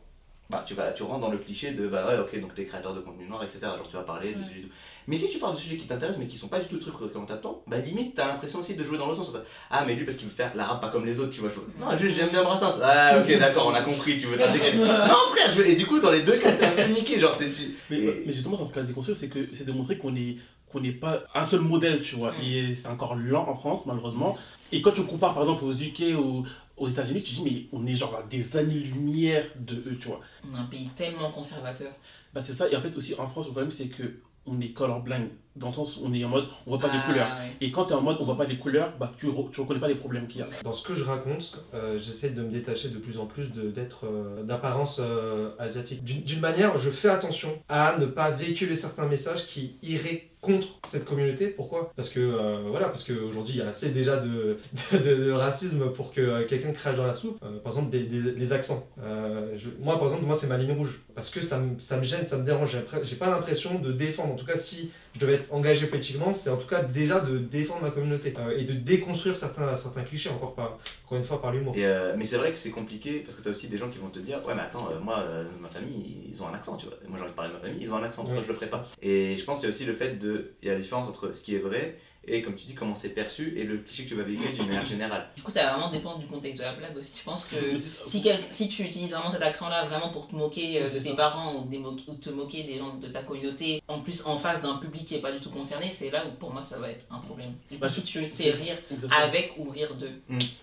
bah, 0.51 0.63
tu, 0.67 0.75
vas, 0.75 0.93
tu 0.93 1.03
rentres 1.03 1.21
dans 1.21 1.31
le 1.31 1.39
cliché 1.39 1.73
de 1.73 1.89
bah 1.89 2.07
ouais, 2.09 2.19
ok, 2.19 2.41
donc 2.41 2.55
t'es 2.55 2.65
créateur 2.65 2.95
de 2.95 3.01
contenu 3.01 3.27
noir, 3.27 3.43
etc. 3.43 3.59
Genre 3.63 3.89
tu 3.89 3.97
vas 3.97 4.03
parler 4.03 4.33
de 4.35 4.43
sujets 4.45 4.61
et 4.61 4.63
tout. 4.63 4.69
Mais 5.09 5.17
si 5.17 5.29
tu 5.31 5.39
parles 5.39 5.55
de 5.55 5.59
sujets 5.59 5.77
qui 5.77 5.87
t'intéressent 5.87 6.21
mais 6.21 6.27
qui 6.29 6.37
sont 6.37 6.49
pas 6.49 6.59
du 6.61 6.67
tout 6.67 6.75
le 6.77 6.81
truc 6.81 6.95
auquel 7.01 7.17
on 7.19 7.27
t'attend, 7.27 7.63
bah 7.67 7.79
limite 7.79 8.15
t'as 8.17 8.27
l'impression 8.29 8.59
aussi 8.61 8.75
de 8.75 8.83
jouer 8.85 8.99
dans 8.99 9.09
le 9.09 9.15
sens. 9.15 9.33
Ah, 9.71 9.85
mais 9.87 9.95
lui 9.95 10.05
parce 10.05 10.17
qu'il 10.17 10.29
veut 10.29 10.35
faire 10.35 10.53
l'arabe 10.55 10.81
pas 10.81 10.89
comme 10.89 11.05
les 11.07 11.19
autres, 11.21 11.31
tu 11.31 11.41
vois. 11.41 11.51
je- 11.51 11.81
Non, 11.85 11.97
juste 11.97 12.17
j'aime 12.17 12.31
bien 12.31 12.43
Brassens. 12.45 12.79
Ah, 12.83 13.19
ok, 13.21 13.39
d'accord, 13.39 13.67
on 13.69 13.75
a 13.75 13.83
compris, 13.83 14.19
tu 14.19 14.27
veux 14.27 14.37
t'intégrer. 14.37 14.77
non, 14.79 14.85
frère, 14.87 15.51
je 15.51 15.57
veux... 15.63 15.69
et 15.69 15.75
du 15.77 15.87
coup, 15.87 15.99
dans 16.01 16.11
les 16.11 16.23
deux 16.23 16.39
cas, 16.39 16.53
t'es 16.53 16.65
un 16.67 16.73
peu 16.73 16.85
niqué. 16.87 17.19
Genre, 17.19 17.37
t'es. 17.39 17.51
tu- 17.51 17.77
Mais, 17.91 17.99
Et- 17.99 18.23
mais 18.27 18.33
justement, 18.33 18.57
ce 18.57 18.63
qu'on 18.73 18.81
a 18.81 18.83
déconstruire, 18.85 19.17
c'est 19.19 19.29
que 19.29 19.49
c'est 19.55 19.65
de 19.67 19.73
montrer 19.73 19.99
qu'on 19.99 20.15
est 20.17 20.37
qu'on 20.73 20.81
n'est 20.81 20.91
pas 20.93 21.23
un 21.35 21.45
seul 21.45 21.61
modèle, 21.61 22.01
tu 22.01 22.17
vois. 22.17 22.33
Mm. 22.33 22.43
Et 22.45 22.75
c'est 22.75 22.89
encore 22.89 23.15
lent 23.15 23.47
en 23.49 23.55
France, 23.55 23.87
malheureusement. 23.87 24.37
Et 24.73 24.83
quand 24.83 24.93
tu 24.93 25.03
compares, 25.05 25.35
par 25.35 25.43
exemple, 25.45 25.65
aux 25.65 25.73
UK 25.75 26.17
ou 26.19 26.45
aux 26.77 26.89
États-Unis, 26.89 27.23
tu 27.23 27.35
te 27.35 27.41
dis, 27.41 27.45
mais 27.45 27.79
on 27.79 27.87
est 27.87 27.95
genre 27.95 28.17
à 28.17 28.23
des 28.23 28.57
années-lumière 28.57 29.45
de 29.59 29.77
eux, 29.77 29.97
tu 30.01 30.09
vois. 30.09 30.21
On 30.51 30.55
a 30.57 30.61
un 30.61 30.65
pays 30.67 30.89
tellement 30.97 31.31
conservateur. 31.31 31.93
Bah, 32.35 32.43
c'est 32.43 32.53
ça. 32.53 32.69
Et 32.69 32.77
en 32.77 32.81
fait, 32.83 32.95
aussi, 32.97 33.15
en 33.19 33.27
France, 33.29 33.47
le 33.47 33.53
problème, 33.53 33.71
c'est 33.71 33.89
que 33.89 34.03
on 34.49 34.61
est 34.61 34.69
colorblind. 34.69 35.29
Dans 35.57 35.69
le 35.69 35.75
sens 35.75 35.97
où 35.97 36.03
on 36.05 36.13
est 36.13 36.23
en 36.25 36.29
mode, 36.29 36.47
on 36.67 36.71
voit 36.71 36.79
pas 36.79 36.93
les 36.93 37.01
Ah, 37.03 37.07
couleurs. 37.09 37.29
ouais. 37.29 37.57
Et 37.61 37.73
quand 37.73 37.87
tu 37.87 37.93
es 37.93 37.97
en 37.97 38.03
mode, 38.03 38.19
on 38.21 38.25
voit 38.25 38.37
pas 38.37 38.45
les 38.45 38.59
couleurs, 38.59 38.93
bah, 39.01 39.11
tu, 39.19 39.27
re- 39.27 39.51
tu 39.51 39.61
reconnais 39.61 39.81
pas 39.81 39.89
les 39.89 39.95
problèmes 39.97 40.29
qu'il 40.29 40.41
y 40.41 40.45
a. 40.45 40.49
Dans 40.63 40.73
ce 40.75 40.87
que 40.87 40.95
je 40.95 41.03
raconte, 41.03 41.65
euh, 41.75 41.99
j'essaie 42.01 42.31
de 42.31 42.43
me 42.43 42.51
détacher 42.51 42.91
de 42.91 42.99
plus 42.99 43.19
en 43.19 43.27
plus 43.27 43.47
de- 43.51 43.71
d'être 43.71 44.05
euh, 44.07 44.45
d'apparence 44.45 44.99
euh, 45.01 45.51
asiatique. 45.59 46.05
D'une 46.05 46.21
d'une 46.23 46.39
manière, 46.41 46.77
je 46.79 46.91
fais 46.91 47.09
attention 47.09 47.59
à 47.69 47.97
ne 47.99 48.07
pas 48.07 48.31
véhiculer 48.31 48.77
certains 48.77 49.07
messages 49.07 49.47
qui 49.47 49.77
iraient 49.83 50.29
contre 50.47 50.69
cette 50.87 51.05
communauté. 51.05 51.49
Pourquoi? 51.49 51.93
Parce 51.97 52.09
que 52.11 52.21
euh, 52.21 52.63
voilà, 52.71 52.87
parce 52.87 53.05
qu'aujourd'hui 53.05 53.55
il 53.55 53.59
y 53.59 53.63
a 53.63 53.69
assez 53.69 53.91
déjà 53.91 54.17
de, 54.17 54.59
de, 54.93 54.99
de- 54.99 55.25
de 55.27 55.31
racisme 55.33 55.91
pour 55.91 56.13
que 56.13 56.21
euh, 56.21 56.45
quelqu'un 56.47 56.73
crache 56.73 56.97
dans 56.97 57.07
la 57.07 57.15
soupe. 57.15 57.39
Euh, 57.43 57.59
par 57.59 57.73
exemple, 57.73 57.91
des, 57.91 58.05
des- 58.05 58.33
les 58.33 58.53
accents. 58.53 58.87
Je- 58.99 59.69
moi, 59.81 59.95
par 59.99 60.05
exemple, 60.05 60.25
moi 60.25 60.35
c'est 60.37 60.47
ma 60.47 60.57
ligne 60.57 60.73
rouge 60.73 61.01
parce 61.15 61.31
que 61.31 61.41
ça 61.41 61.59
me, 61.59 61.79
ça 61.79 61.97
me 61.97 62.05
gêne, 62.05 62.27
ça 62.27 62.37
me 62.39 62.45
dérange. 62.45 62.77
J'ai 63.03 63.17
pas 63.17 63.29
l'impression 63.29 63.79
de 63.79 63.93
défendre. 63.93 64.33
En 64.35 64.37
tout 64.37 64.47
cas, 64.47 64.57
si 64.57 64.91
je 65.15 65.21
devais 65.21 65.35
être 65.35 65.53
engagé 65.53 65.87
politiquement, 65.87 66.33
c'est 66.35 66.51
en 66.51 66.57
tout 66.59 66.67
cas 66.69 66.83
déjà 66.83 67.21
de 67.21 67.39
défendre 67.39 67.83
ma 67.83 67.91
communauté 67.91 68.35
et 68.57 68.65
de 68.65 68.75
déconstruire 68.75 69.35
certains, 69.35 69.75
certains 69.77 70.03
clichés, 70.03 70.29
encore, 70.31 70.55
pas, 70.55 70.79
encore 71.07 71.19
une 71.19 71.25
fois 71.25 71.41
par 71.41 71.53
l'humour. 71.53 71.75
Mais 72.17 72.25
c'est 72.25 72.37
vrai 72.37 72.53
que 72.53 72.59
c'est 72.59 72.71
compliqué 72.71 73.21
parce 73.25 73.35
que 73.37 73.43
t'as 73.43 73.51
aussi 73.51 73.69
des 73.69 73.79
gens 73.79 73.89
qui 73.89 73.99
vont 73.99 74.09
te 74.09 74.19
dire 74.19 74.41
Ouais, 74.47 74.55
mais 74.55 74.63
attends, 74.63 74.89
moi, 75.03 75.25
ma 75.61 75.69
famille, 75.69 76.17
ils 76.31 76.43
ont 76.43 76.49
un 76.49 76.55
accent, 76.55 76.77
tu 76.77 76.87
vois. 76.87 76.95
Moi, 77.09 77.17
j'ai 77.19 77.23
envie 77.23 77.31
de 77.33 77.37
parler 77.37 77.51
de 77.51 77.55
ma 77.57 77.61
famille, 77.61 77.79
ils 77.81 77.91
ont 77.93 77.97
un 77.97 78.03
accent, 78.03 78.23
pourquoi 78.23 78.39
Ouais. 78.39 78.45
je 78.45 78.49
le 78.49 78.55
ferais 78.55 78.69
pas 78.71 78.83
Et 79.03 79.37
je 79.39 79.45
pense 79.45 79.59
qu'il 79.59 79.69
y 79.69 79.73
a 79.73 79.75
aussi 79.75 79.85
le 79.87 79.95
fait 79.95 80.19
de. 80.19 80.36
Il 80.63 80.69
y 80.69 80.71
a 80.71 80.75
la 80.75 80.81
différence 80.81 81.07
entre 81.09 81.33
ce 81.33 81.41
qui 81.41 81.55
est 81.55 81.59
vrai 81.59 81.97
et, 82.27 82.43
comme 82.43 82.55
tu 82.55 82.67
dis, 82.67 82.75
comment 82.75 82.95
c'est 82.95 83.11
perçu 83.11 83.55
et 83.57 83.65
le 83.65 83.79
cliché 83.79 84.05
que 84.05 84.09
tu 84.11 84.15
vas 84.15 84.23
véhiculer 84.25 84.53
d'une 84.53 84.67
manière 84.67 84.87
générale. 84.87 85.27
Du 85.37 85.43
coup, 85.43 85.51
ça 85.51 85.63
va 85.65 85.73
vraiment 85.75 85.91
dépendre 85.91 86.19
du 86.19 86.27
contexte 86.27 86.59
de 86.59 86.65
la 86.65 86.75
blague 86.75 86.97
aussi. 86.97 87.11
Je 87.19 87.23
pense 87.25 87.45
que 87.45 87.57
c'est- 87.79 87.91
si, 88.07 88.23
quel- 88.23 88.43
si 88.51 88.69
tu 88.69 88.83
utilises 88.83 89.11
vraiment 89.11 89.31
cet 89.31 89.43
accent-là 89.43 89.87
vraiment 89.87 90.11
pour 90.11 90.29
te 90.29 90.35
moquer 90.35 90.83
euh, 90.83 90.89
C'est 90.91 90.99
de 90.99 91.03
tes 91.05 91.11
ça. 91.11 91.15
parents 91.17 91.55
ou, 91.63 91.69
des 91.69 91.79
mo- 91.79 91.97
ou 92.09 92.15
te 92.15 92.31
moquer 92.31 92.65
des 92.65 92.79
gens 92.79 92.95
de 92.95 93.07
ta 93.09 93.23
communauté, 93.23 93.83
en 93.89 94.01
plus 94.01 94.23
en 94.27 94.37
face 94.39 94.63
d'un 94.63 94.77
public 94.77 95.05
qui 95.05 95.15
est 95.17 95.21
pas 95.21 95.33
du 95.33 95.41
tout 95.41 95.51
concerné, 95.51 95.91
c'est 95.91 96.11
là 96.11 96.25
où 96.27 96.31
pour 96.39 96.53
moi 96.53 96.63
ça 96.63 96.79
va 96.79 96.91
être 96.91 97.05
un 97.11 97.19
problème. 97.19 97.53
Bah, 97.81 97.89
si 97.89 98.03
tu 98.03 98.31
sais 98.31 98.51
rire 98.51 98.77
Exactement. 98.91 99.23
avec 99.23 99.55
ou 99.59 99.71
rire 99.71 99.95
d'eux. 99.95 100.11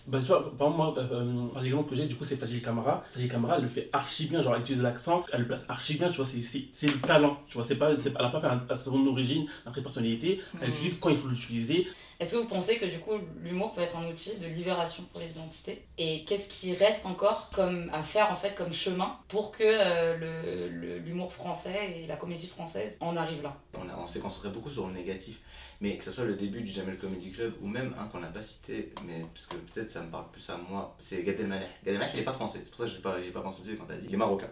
Bah, 0.07 0.19
tu 0.19 0.25
vois, 0.27 0.55
par 0.57 0.67
exemple, 0.69 0.77
moi, 0.77 0.95
euh, 0.97 1.61
l'exemple 1.61 1.89
que 1.89 1.95
j'ai, 1.95 2.05
du 2.07 2.15
coup, 2.15 2.25
c'est 2.25 2.35
Fajil 2.37 2.61
Camara. 2.61 3.03
Fajil 3.13 3.29
Camara, 3.29 3.55
elle 3.57 3.63
le 3.63 3.69
fait 3.69 3.89
archi 3.93 4.25
bien, 4.27 4.41
genre, 4.41 4.55
elle 4.55 4.61
utilise 4.61 4.81
l'accent, 4.81 5.25
elle 5.31 5.41
le 5.41 5.47
place 5.47 5.65
archi 5.69 5.95
bien, 5.95 6.09
tu 6.09 6.17
vois, 6.17 6.25
c'est- 6.25 6.41
c'est 6.41 6.63
c'est 6.73 6.87
le 6.87 6.99
talent, 6.99 7.37
tu 7.47 7.55
vois, 7.57 7.65
c'est 7.65 7.75
pas, 7.75 7.95
c'est- 7.95 8.13
elle 8.17 8.25
a 8.25 8.29
pas 8.29 8.41
fait 8.41 8.47
un- 8.47 8.65
à 8.69 8.75
son 8.75 9.05
origine, 9.07 9.45
après 9.65 9.81
personnalité, 9.81 10.41
elle 10.61 10.69
Mhm. 10.69 10.73
utilise 10.75 10.97
quand 10.99 11.09
il 11.09 11.17
faut 11.17 11.27
l'utiliser. 11.27 11.52
Est-ce 12.19 12.33
que 12.33 12.37
vous 12.37 12.47
pensez 12.47 12.77
que 12.77 12.85
du 12.85 12.99
coup 12.99 13.11
l'humour 13.41 13.73
peut 13.73 13.81
être 13.81 13.97
un 13.97 14.07
outil 14.07 14.37
de 14.37 14.47
libération 14.47 15.03
pour 15.11 15.19
les 15.19 15.31
identités? 15.31 15.83
Et 15.97 16.23
qu'est-ce 16.25 16.47
qui 16.47 16.73
reste 16.73 17.05
encore 17.05 17.49
comme 17.53 17.89
à 17.91 18.01
faire 18.01 18.31
en 18.31 18.35
fait 18.35 18.55
comme 18.55 18.71
chemin 18.71 19.17
pour 19.27 19.51
que 19.51 19.63
euh, 19.63 20.99
l'humour 20.99 21.33
français 21.33 22.01
et 22.03 22.07
la 22.07 22.15
comédie 22.15 22.47
française 22.47 22.97
en 22.99 23.17
arrivent 23.17 23.43
là? 23.43 23.57
On, 23.73 24.07
s'est 24.07 24.19
concentré 24.19 24.49
beaucoup 24.49 24.69
sur 24.69 24.87
le 24.87 24.93
négatif, 24.93 25.39
mais 25.81 25.97
que 25.97 26.03
ce 26.03 26.11
soit 26.11 26.25
le 26.25 26.35
début 26.35 26.61
du 26.61 26.71
Jamel 26.71 26.97
Comedy 26.97 27.31
Club 27.31 27.53
ou 27.61 27.67
même 27.67 27.93
un 27.99 28.05
qu'on 28.05 28.19
n'a 28.19 28.27
pas 28.27 28.41
cité, 28.41 28.93
mais 29.05 29.25
parce 29.33 29.47
que 29.47 29.55
peut-être 29.55 29.91
ça 29.91 30.01
me 30.01 30.09
parle 30.09 30.29
plus 30.31 30.47
à 30.49 30.57
moi, 30.57 30.95
c'est 30.99 31.23
Gad 31.23 31.39
Elmaleh. 31.39 31.67
Gad 31.83 31.95
Elmaleh, 31.95 32.11
il 32.13 32.19
est 32.19 32.23
pas 32.23 32.33
français, 32.33 32.59
c'est 32.63 32.69
pour 32.69 32.79
ça 32.79 32.85
que 32.85 32.91
j'ai 32.91 33.01
pas, 33.01 33.15
pas 33.33 33.41
pensé 33.41 33.75
quand 33.77 33.85
t'as 33.85 33.95
dit. 33.95 34.07
Il 34.07 34.13
est 34.13 34.17
marocain. 34.17 34.49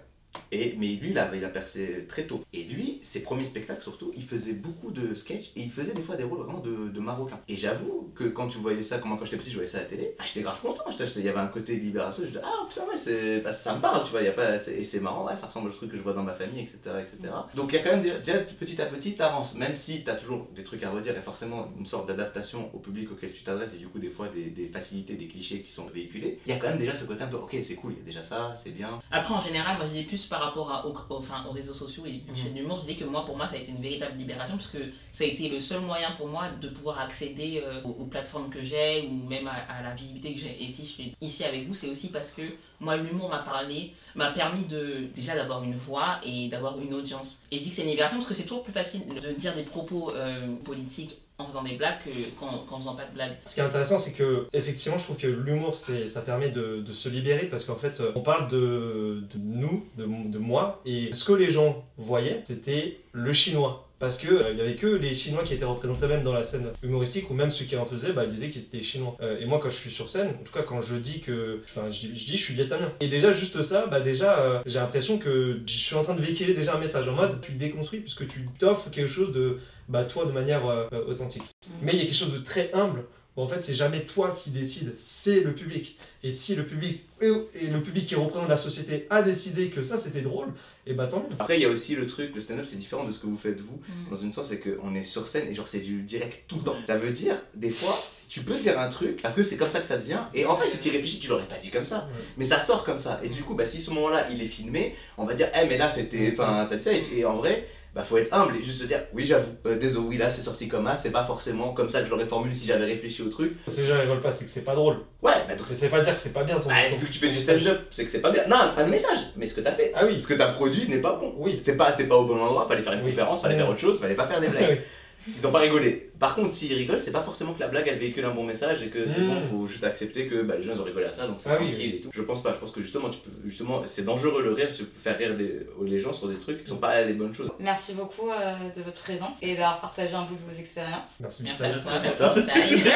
Et, 0.51 0.75
mais 0.77 0.87
lui, 0.87 1.11
il 1.11 1.19
a, 1.19 1.33
il 1.35 1.43
a 1.45 1.49
percé 1.49 2.05
très 2.07 2.23
tôt. 2.23 2.43
Et 2.53 2.63
lui, 2.63 2.99
ses 3.01 3.21
premiers 3.21 3.45
spectacles 3.45 3.81
surtout, 3.81 4.11
il 4.15 4.23
faisait 4.23 4.53
beaucoup 4.53 4.91
de 4.91 5.13
sketchs 5.15 5.51
et 5.55 5.61
il 5.61 5.71
faisait 5.71 5.93
des 5.93 6.01
fois 6.01 6.15
des 6.15 6.23
rôles 6.23 6.39
vraiment 6.39 6.59
de, 6.59 6.89
de 6.89 6.99
marocain. 6.99 7.39
Et 7.47 7.55
j'avoue 7.55 8.11
que 8.15 8.25
quand 8.25 8.47
tu 8.47 8.57
voyais 8.57 8.83
ça, 8.83 8.97
comment 8.97 9.17
quand 9.17 9.25
j'étais 9.25 9.37
petit, 9.37 9.49
je 9.49 9.55
voyais 9.55 9.69
ça 9.69 9.79
à 9.79 9.81
la 9.81 9.87
télé, 9.87 10.15
ah, 10.19 10.23
j'étais 10.25 10.41
grave 10.41 10.59
content. 10.61 10.83
Il 11.15 11.25
y 11.25 11.29
avait 11.29 11.39
un 11.39 11.47
côté 11.47 11.75
libération, 11.75 12.23
je 12.23 12.27
disais, 12.27 12.41
ah 12.43 12.65
putain, 12.69 12.83
ouais, 12.83 12.97
c'est, 12.97 13.39
bah, 13.39 13.51
ça 13.51 13.75
me 13.75 13.81
parle, 13.81 14.03
tu 14.05 14.11
vois, 14.11 14.21
y 14.21 14.27
a 14.27 14.31
pas, 14.31 14.55
et 14.55 14.83
c'est 14.83 14.99
marrant, 14.99 15.25
ouais, 15.25 15.35
ça 15.35 15.47
ressemble 15.47 15.69
au 15.69 15.73
truc 15.73 15.91
que 15.91 15.97
je 15.97 16.01
vois 16.01 16.13
dans 16.13 16.23
ma 16.23 16.33
famille, 16.33 16.61
etc. 16.61 16.77
etc. 16.99 17.33
Donc 17.55 17.71
il 17.71 17.75
y 17.75 17.79
a 17.79 17.83
quand 17.83 17.91
même 17.91 18.01
déjà, 18.01 18.17
déjà, 18.19 18.39
petit 18.39 18.81
à 18.81 18.85
petit, 18.85 19.15
t'avances, 19.15 19.55
même 19.55 19.75
si 19.75 20.03
t'as 20.03 20.15
toujours 20.15 20.47
des 20.55 20.63
trucs 20.63 20.83
à 20.83 20.91
redire 20.91 21.17
et 21.17 21.21
forcément 21.21 21.71
une 21.77 21.85
sorte 21.85 22.07
d'adaptation 22.07 22.69
au 22.73 22.79
public 22.79 23.11
auquel 23.11 23.33
tu 23.33 23.43
t'adresses 23.43 23.73
et 23.73 23.77
du 23.77 23.87
coup, 23.87 23.99
des 23.99 24.09
fois, 24.09 24.27
des, 24.27 24.49
des 24.49 24.67
facilités, 24.67 25.15
des 25.15 25.27
clichés 25.27 25.61
qui 25.61 25.71
sont 25.71 25.85
véhiculés. 25.85 26.39
Il 26.45 26.51
y 26.51 26.55
a 26.55 26.59
quand 26.59 26.69
même 26.69 26.79
déjà 26.79 26.93
ce 26.93 27.05
côté 27.05 27.23
un 27.23 27.27
peu, 27.27 27.37
ok, 27.37 27.55
c'est 27.63 27.75
cool, 27.75 27.93
il 27.93 27.99
y 27.99 28.01
a 28.01 28.05
déjà 28.05 28.23
ça, 28.23 28.53
c'est 28.55 28.71
bien. 28.71 28.99
Après, 29.11 29.33
en 29.33 29.41
général, 29.41 29.77
moi 29.77 29.85
je 29.85 29.91
disais 29.91 30.05
plus 30.05 30.20
par 30.29 30.41
rapport 30.41 30.71
à, 30.71 30.85
au- 30.87 30.91
au- 30.91 31.17
enfin, 31.17 31.43
aux 31.47 31.51
réseaux 31.51 31.73
sociaux 31.73 32.05
et 32.05 32.21
Mhm. 32.27 32.53
de 32.53 32.59
l'humour, 32.59 32.77
je 32.77 32.81
disais 32.87 32.95
que 32.95 33.05
moi, 33.09 33.25
pour 33.25 33.35
moi, 33.37 33.47
ça 33.47 33.55
a 33.55 33.59
été 33.59 33.71
une 33.71 33.81
véritable 33.81 34.17
libération 34.17 34.55
parce 34.57 34.67
que 34.69 34.79
ça 35.11 35.23
a 35.23 35.27
été 35.27 35.49
le 35.49 35.59
seul 35.59 35.81
moyen 35.81 36.11
pour 36.17 36.27
moi 36.27 36.45
de 36.61 36.69
pouvoir 36.69 36.99
accéder 36.99 37.61
euh, 37.65 37.81
aux, 37.83 37.89
aux 38.01 38.05
plateformes 38.05 38.49
que 38.49 38.61
j'ai 38.61 39.07
ou 39.07 39.27
même 39.27 39.47
à, 39.47 39.53
à 39.71 39.83
la 39.83 39.93
visibilité 39.95 40.33
que 40.33 40.39
j'ai. 40.39 40.63
Et 40.63 40.67
si 40.67 40.83
je 40.83 40.89
suis 40.89 41.13
ici 41.21 41.43
avec 41.43 41.67
vous, 41.67 41.73
c'est 41.73 41.89
aussi 41.89 42.07
parce 42.07 42.31
que 42.31 42.41
moi, 42.79 42.97
l'humour 42.97 43.29
m'a 43.29 43.39
parlé, 43.39 43.93
m'a 44.15 44.31
permis 44.31 44.65
de 44.65 45.07
déjà 45.15 45.35
d'avoir 45.35 45.63
une 45.63 45.75
voix 45.75 46.19
et 46.25 46.47
d'avoir 46.49 46.79
une 46.79 46.93
audience. 46.93 47.39
Et 47.51 47.57
je 47.57 47.63
dis 47.63 47.69
que 47.69 47.75
c'est 47.75 47.83
une 47.83 47.89
libération 47.89 48.17
parce 48.17 48.27
que 48.29 48.33
c'est 48.33 48.43
toujours 48.43 48.63
plus 48.63 48.73
facile 48.73 49.01
de 49.07 49.31
dire 49.33 49.53
des 49.55 49.63
propos 49.63 50.11
euh, 50.15 50.55
politiques 50.63 51.17
en 51.41 51.47
faisant 51.47 51.63
des 51.63 51.75
blagues 51.75 51.99
que- 52.03 52.29
qu'en 52.39 52.59
qu'en 52.59 52.77
faisant 52.77 52.95
pas 52.95 53.05
de 53.05 53.13
blagues. 53.13 53.37
Ce 53.45 53.53
qui 53.53 53.59
est 53.59 53.63
intéressant, 53.63 53.97
c'est 53.97 54.13
que 54.13 54.47
effectivement, 54.53 54.97
je 54.97 55.03
trouve 55.03 55.17
que 55.17 55.27
l'humour, 55.27 55.75
ça 55.75 56.21
permet 56.21 56.49
de, 56.49 56.83
se 56.93 57.09
libérer 57.09 57.45
parce 57.47 57.63
qu'en 57.63 57.75
fait, 57.75 57.99
euh, 58.01 58.11
on 58.15 58.21
parle 58.21 58.47
de, 58.49 59.23
nous, 59.35 59.87
de 59.97 60.37
moi, 60.37 60.81
et 60.85 61.13
ce 61.13 61.23
que 61.23 61.33
les 61.33 61.49
gens 61.51 61.83
voyaient, 61.97 62.41
c'était 62.45 62.99
le 63.13 63.33
chinois. 63.33 63.87
Parce 64.01 64.17
que 64.17 64.27
euh, 64.27 64.51
il 64.51 64.57
y 64.57 64.61
avait 64.61 64.75
que 64.75 64.87
les 64.87 65.13
Chinois 65.13 65.43
qui 65.43 65.53
étaient 65.53 65.63
représentés 65.63 66.07
même 66.07 66.23
dans 66.23 66.33
la 66.33 66.43
scène 66.43 66.69
humoristique, 66.81 67.29
ou 67.29 67.35
même 67.35 67.51
ceux 67.51 67.65
qui 67.65 67.77
en 67.77 67.85
faisaient, 67.85 68.13
bah, 68.13 68.23
ils 68.25 68.31
disaient 68.31 68.49
qu'ils 68.49 68.63
étaient 68.63 68.81
chinois. 68.81 69.15
Euh, 69.21 69.39
et 69.39 69.45
moi, 69.45 69.59
quand 69.61 69.69
je 69.69 69.75
suis 69.75 69.91
sur 69.91 70.09
scène, 70.09 70.29
en 70.41 70.43
tout 70.43 70.51
cas 70.51 70.63
quand 70.63 70.81
je 70.81 70.95
dis 70.95 71.19
que, 71.21 71.61
enfin, 71.63 71.91
je, 71.91 72.07
dis- 72.07 72.17
je 72.19 72.25
dis 72.25 72.37
je 72.37 72.43
suis 72.43 72.55
vietnamien. 72.55 72.91
Et 72.99 73.07
déjà 73.07 73.31
juste 73.31 73.61
ça, 73.61 73.85
bah 73.85 74.01
déjà, 74.01 74.39
euh, 74.39 74.59
j'ai 74.65 74.79
l'impression 74.79 75.19
que 75.19 75.61
je 75.67 75.71
suis 75.77 75.95
en 75.95 76.03
train 76.03 76.15
de 76.15 76.21
véhiculer 76.21 76.55
déjà 76.55 76.75
un 76.75 76.79
message 76.79 77.07
en 77.07 77.13
mode, 77.13 77.39
tu 77.41 77.51
déconstruis 77.53 77.99
puisque 77.99 78.27
tu 78.27 78.47
t'offres 78.57 78.89
quelque 78.89 79.07
chose 79.07 79.31
de, 79.33 79.59
bah 79.87 80.03
toi 80.05 80.25
de 80.25 80.31
manière 80.31 80.65
euh, 80.67 80.87
authentique. 81.07 81.43
Mais 81.83 81.91
il 81.93 81.99
y 81.99 82.01
a 82.01 82.05
quelque 82.05 82.15
chose 82.15 82.33
de 82.33 82.39
très 82.39 82.71
humble. 82.73 83.03
Où 83.37 83.41
en 83.41 83.47
fait, 83.47 83.61
c'est 83.61 83.73
jamais 83.75 84.01
toi 84.01 84.37
qui 84.37 84.49
décides, 84.49 84.93
c'est 84.97 85.39
le 85.39 85.53
public. 85.53 85.97
Et 86.23 86.31
si 86.31 86.55
le 86.55 86.65
public 86.65 87.01
et, 87.21 87.31
et 87.55 87.67
le 87.67 87.81
public 87.81 88.05
qui 88.05 88.15
représente 88.15 88.49
la 88.49 88.57
société 88.57 89.07
a 89.09 89.21
décidé 89.21 89.69
que 89.69 89.81
ça 89.81 89.97
c'était 89.97 90.21
drôle, 90.21 90.49
et 90.85 90.93
bah 90.93 91.07
tant 91.07 91.19
mieux. 91.19 91.35
Après, 91.39 91.57
il 91.57 91.61
y 91.61 91.65
a 91.65 91.69
aussi 91.69 91.95
le 91.95 92.07
truc, 92.07 92.33
le 92.33 92.41
stand-up, 92.41 92.65
c'est 92.67 92.77
différent 92.77 93.03
de 93.05 93.11
ce 93.11 93.19
que 93.19 93.27
vous 93.27 93.37
faites 93.37 93.59
vous. 93.59 93.79
Dans 94.09 94.17
une 94.17 94.33
sens, 94.33 94.47
c'est 94.47 94.59
qu'on 94.59 94.95
est 94.95 95.03
sur 95.03 95.27
scène 95.27 95.47
et 95.47 95.53
genre 95.53 95.67
c'est 95.67 95.79
du 95.79 96.01
direct 96.01 96.43
tout 96.47 96.57
le 96.57 96.63
temps. 96.63 96.75
Ça 96.87 96.97
veut 96.97 97.11
dire, 97.11 97.35
des 97.53 97.69
fois, 97.69 97.97
tu 98.27 98.41
peux 98.41 98.57
dire 98.57 98.79
un 98.79 98.89
truc 98.89 99.21
parce 99.21 99.35
que 99.35 99.43
c'est 99.43 99.57
comme 99.57 99.69
ça 99.69 99.79
que 99.79 99.85
ça 99.85 99.97
devient. 99.97 100.21
Et 100.33 100.45
en 100.45 100.57
fait, 100.57 100.69
si 100.69 100.79
tu 100.79 100.87
y 100.87 100.91
réfléchis, 100.91 101.19
tu 101.19 101.27
l'aurais 101.27 101.45
pas 101.45 101.57
dit 101.57 101.69
comme 101.69 101.85
ça. 101.85 102.09
Mais 102.37 102.45
ça 102.45 102.59
sort 102.59 102.83
comme 102.83 102.97
ça. 102.97 103.19
Et 103.23 103.29
du 103.29 103.43
coup, 103.43 103.53
bah, 103.53 103.67
si 103.67 103.79
ce 103.79 103.91
moment-là, 103.91 104.27
il 104.31 104.41
est 104.41 104.47
filmé, 104.47 104.95
on 105.17 105.25
va 105.25 105.35
dire, 105.35 105.49
eh, 105.53 105.67
mais 105.67 105.77
là, 105.77 105.89
c'était. 105.89 106.31
Enfin, 106.33 106.65
t'as 106.69 106.77
dit 106.77 106.83
ça. 106.83 106.93
Et, 106.93 107.03
et 107.17 107.25
en 107.25 107.37
vrai, 107.37 107.67
bah 107.93 108.03
faut 108.03 108.17
être 108.17 108.33
humble 108.33 108.55
et 108.55 108.63
juste 108.63 108.81
se 108.81 108.85
dire 108.87 109.01
oui 109.13 109.25
j'avoue, 109.25 109.51
euh, 109.65 109.77
désolé, 109.77 110.07
oui 110.07 110.17
là 110.17 110.29
c'est 110.29 110.41
sorti 110.41 110.67
comme 110.69 110.85
ça, 110.87 110.95
c'est 110.95 111.11
pas 111.11 111.25
forcément 111.25 111.73
comme 111.73 111.89
ça 111.89 111.99
que 111.99 112.05
je 112.05 112.11
l'aurais 112.11 112.25
formulé 112.25 112.53
si 112.53 112.65
j'avais 112.65 112.85
réfléchi 112.85 113.21
au 113.21 113.27
truc. 113.29 113.53
Si 113.67 113.85
gens 113.85 113.99
rigolent 113.99 114.21
pas, 114.21 114.31
c'est 114.31 114.45
que 114.45 114.49
c'est 114.51 114.61
pas 114.63 114.75
drôle. 114.75 114.97
Ouais, 115.21 115.33
bah 115.47 115.55
donc 115.55 115.67
c'est 115.67 115.89
pas 115.89 115.99
dire 115.99 116.13
que 116.13 116.19
c'est 116.19 116.31
pas 116.33 116.43
bien 116.45 116.57
ton. 116.59 116.69
bah, 116.69 116.75
ton- 116.89 116.95
vu 116.97 117.07
que 117.07 117.11
tu 117.11 117.19
fais 117.19 117.27
du 117.29 117.35
message. 117.37 117.61
stand-up, 117.61 117.81
c'est 117.89 118.05
que 118.05 118.11
c'est 118.11 118.21
pas 118.21 118.31
bien. 118.31 118.43
Non, 118.47 118.73
pas 118.75 118.83
le 118.83 118.89
message, 118.91 119.19
mais 119.35 119.45
ce 119.45 119.53
que 119.55 119.61
t'as 119.61 119.73
fait. 119.73 119.91
Ah 119.93 120.05
oui. 120.05 120.19
Ce 120.21 120.27
que 120.27 120.33
t'as 120.35 120.53
produit 120.53 120.87
n'est 120.87 120.99
pas 121.01 121.15
bon. 121.15 121.33
Oui. 121.37 121.59
C'est 121.63 121.75
pas, 121.75 121.91
c'est 121.91 122.07
pas 122.07 122.15
au 122.15 122.23
bon 122.25 122.39
endroit, 122.39 122.65
fallait 122.67 122.81
faire 122.81 122.93
une 122.93 123.03
Oui. 123.03 123.09
conférence, 123.11 123.41
fallait 123.41 123.57
faire 123.57 123.69
autre 123.69 123.79
chose, 123.79 123.99
fallait 123.99 124.15
pas 124.15 124.27
faire 124.27 124.39
des 124.39 124.47
blagues. 124.49 124.81
Oui. 125.27 125.33
Ils 125.37 125.45
ont 125.47 125.51
pas 125.51 125.59
rigolé. 125.59 126.09
Par 126.19 126.35
contre, 126.35 126.53
s'ils 126.53 126.73
rigolent, 126.73 126.99
c'est 127.01 127.11
pas 127.11 127.21
forcément 127.21 127.53
que 127.53 127.59
la 127.59 127.67
blague 127.67 127.87
elle 127.87 127.99
véhicule 127.99 128.25
un 128.25 128.31
bon 128.31 128.43
message 128.43 128.81
et 128.83 128.89
que 128.89 129.07
c'est 129.07 129.21
bon, 129.21 129.39
faut 129.41 129.67
juste 129.67 129.83
accepter 129.83 130.27
que 130.27 130.41
bah, 130.41 130.55
les 130.57 130.63
gens 130.63 130.73
ils 130.73 130.81
ont 130.81 130.83
rigolé 130.83 131.05
à 131.05 131.13
ça 131.13 131.27
donc 131.27 131.37
c'est 131.39 131.49
Ah 131.49 131.57
oui, 131.59 131.69
tranquille 131.69 131.95
et 131.95 132.01
tout. 132.01 132.09
Je 132.13 132.21
pense 132.21 132.41
pas, 132.41 132.51
je 132.53 132.57
pense 132.57 132.71
que 132.71 132.81
justement, 132.81 133.09
tu 133.09 133.19
peux, 133.19 133.31
justement 133.47 133.81
c'est 133.85 134.03
dangereux 134.03 134.41
le 134.43 134.53
rire, 134.53 134.69
tu 134.75 134.83
peux 134.83 134.99
faire 135.01 135.17
rire 135.17 135.35
des, 135.35 135.67
les 135.83 135.99
gens 135.99 136.13
sur 136.13 136.27
des 136.27 136.37
trucs 136.37 136.63
qui 136.63 136.69
sont 136.69 136.77
pas 136.77 137.01
les 137.01 137.13
bonnes 137.13 137.33
choses. 137.33 137.51
Merci 137.59 137.93
beaucoup 137.93 138.29
euh, 138.31 138.53
de 138.75 138.81
votre 138.81 139.01
présence 139.01 139.37
et 139.41 139.53
d'avoir 139.53 139.79
partagé 139.81 140.13
un 140.15 140.23
bout 140.23 140.35
de 140.35 140.51
vos 140.53 140.59
expériences. 140.59 141.09
Merci 141.19 141.43
Merci 141.43 141.61
Bissai. 141.61 141.73
à 141.75 141.79
toi, 141.79 141.91
Merci 142.03 142.21
merci 142.47 142.51
à 142.51 142.63
Bissai. 142.65 142.93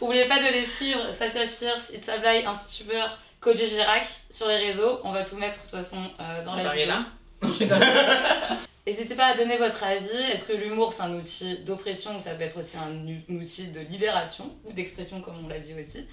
N'oubliez 0.00 0.26
pas 0.26 0.38
de 0.38 0.52
les 0.52 0.64
suivre, 0.64 1.10
Safia 1.12 1.46
Fierce, 1.46 1.90
It's 1.94 2.08
a 2.08 2.18
Blague, 2.18 2.44
Instituber, 2.44 3.04
Koji 3.40 3.66
Girac 3.66 4.06
sur 4.30 4.48
les 4.48 4.58
réseaux. 4.58 4.98
On 5.04 5.12
va 5.12 5.24
tout 5.24 5.36
mettre 5.36 5.56
de 5.58 5.62
toute 5.62 5.70
façon 5.70 6.02
euh, 6.20 6.44
dans 6.44 6.54
la 6.54 6.68
vidéo. 6.70 6.88
là. 6.88 7.04
N'hésitez 8.84 9.14
pas 9.14 9.26
à 9.26 9.36
donner 9.36 9.58
votre 9.58 9.84
avis. 9.84 10.16
Est-ce 10.32 10.44
que 10.44 10.52
l'humour 10.52 10.92
c'est 10.92 11.02
un 11.02 11.14
outil 11.14 11.58
d'oppression 11.58 12.16
ou 12.16 12.20
ça 12.20 12.32
peut 12.34 12.42
être 12.42 12.58
aussi 12.58 12.76
un, 12.76 13.34
outil 13.34 13.68
de 13.68 13.78
libération 13.78 14.56
ou 14.64 14.72
d'expression 14.72 15.20
comme 15.20 15.36
on 15.44 15.48
l'a 15.48 15.60
dit 15.60 15.72
aussi 15.78 16.04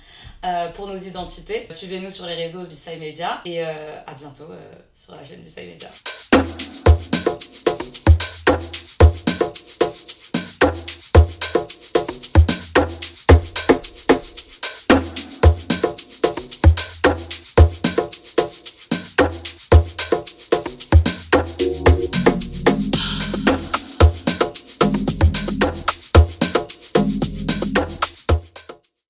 euh, 0.45 0.69
pour 0.69 0.88
nos 0.88 0.98
identités? 0.98 1.67
Suivez-nous 1.71 2.12
sur 2.12 2.27
les 2.27 2.36
réseaux 2.36 2.63
Bissai 2.63 2.98
Media 2.98 3.41
et 3.43 3.65
euh, 3.65 4.00
à 4.05 4.13
bientôt 4.13 4.51
euh, 4.51 4.71
sur 4.93 5.15
la 5.15 5.24
chaîne 5.24 5.41
Bissai 5.41 5.65
Media. 5.65 5.89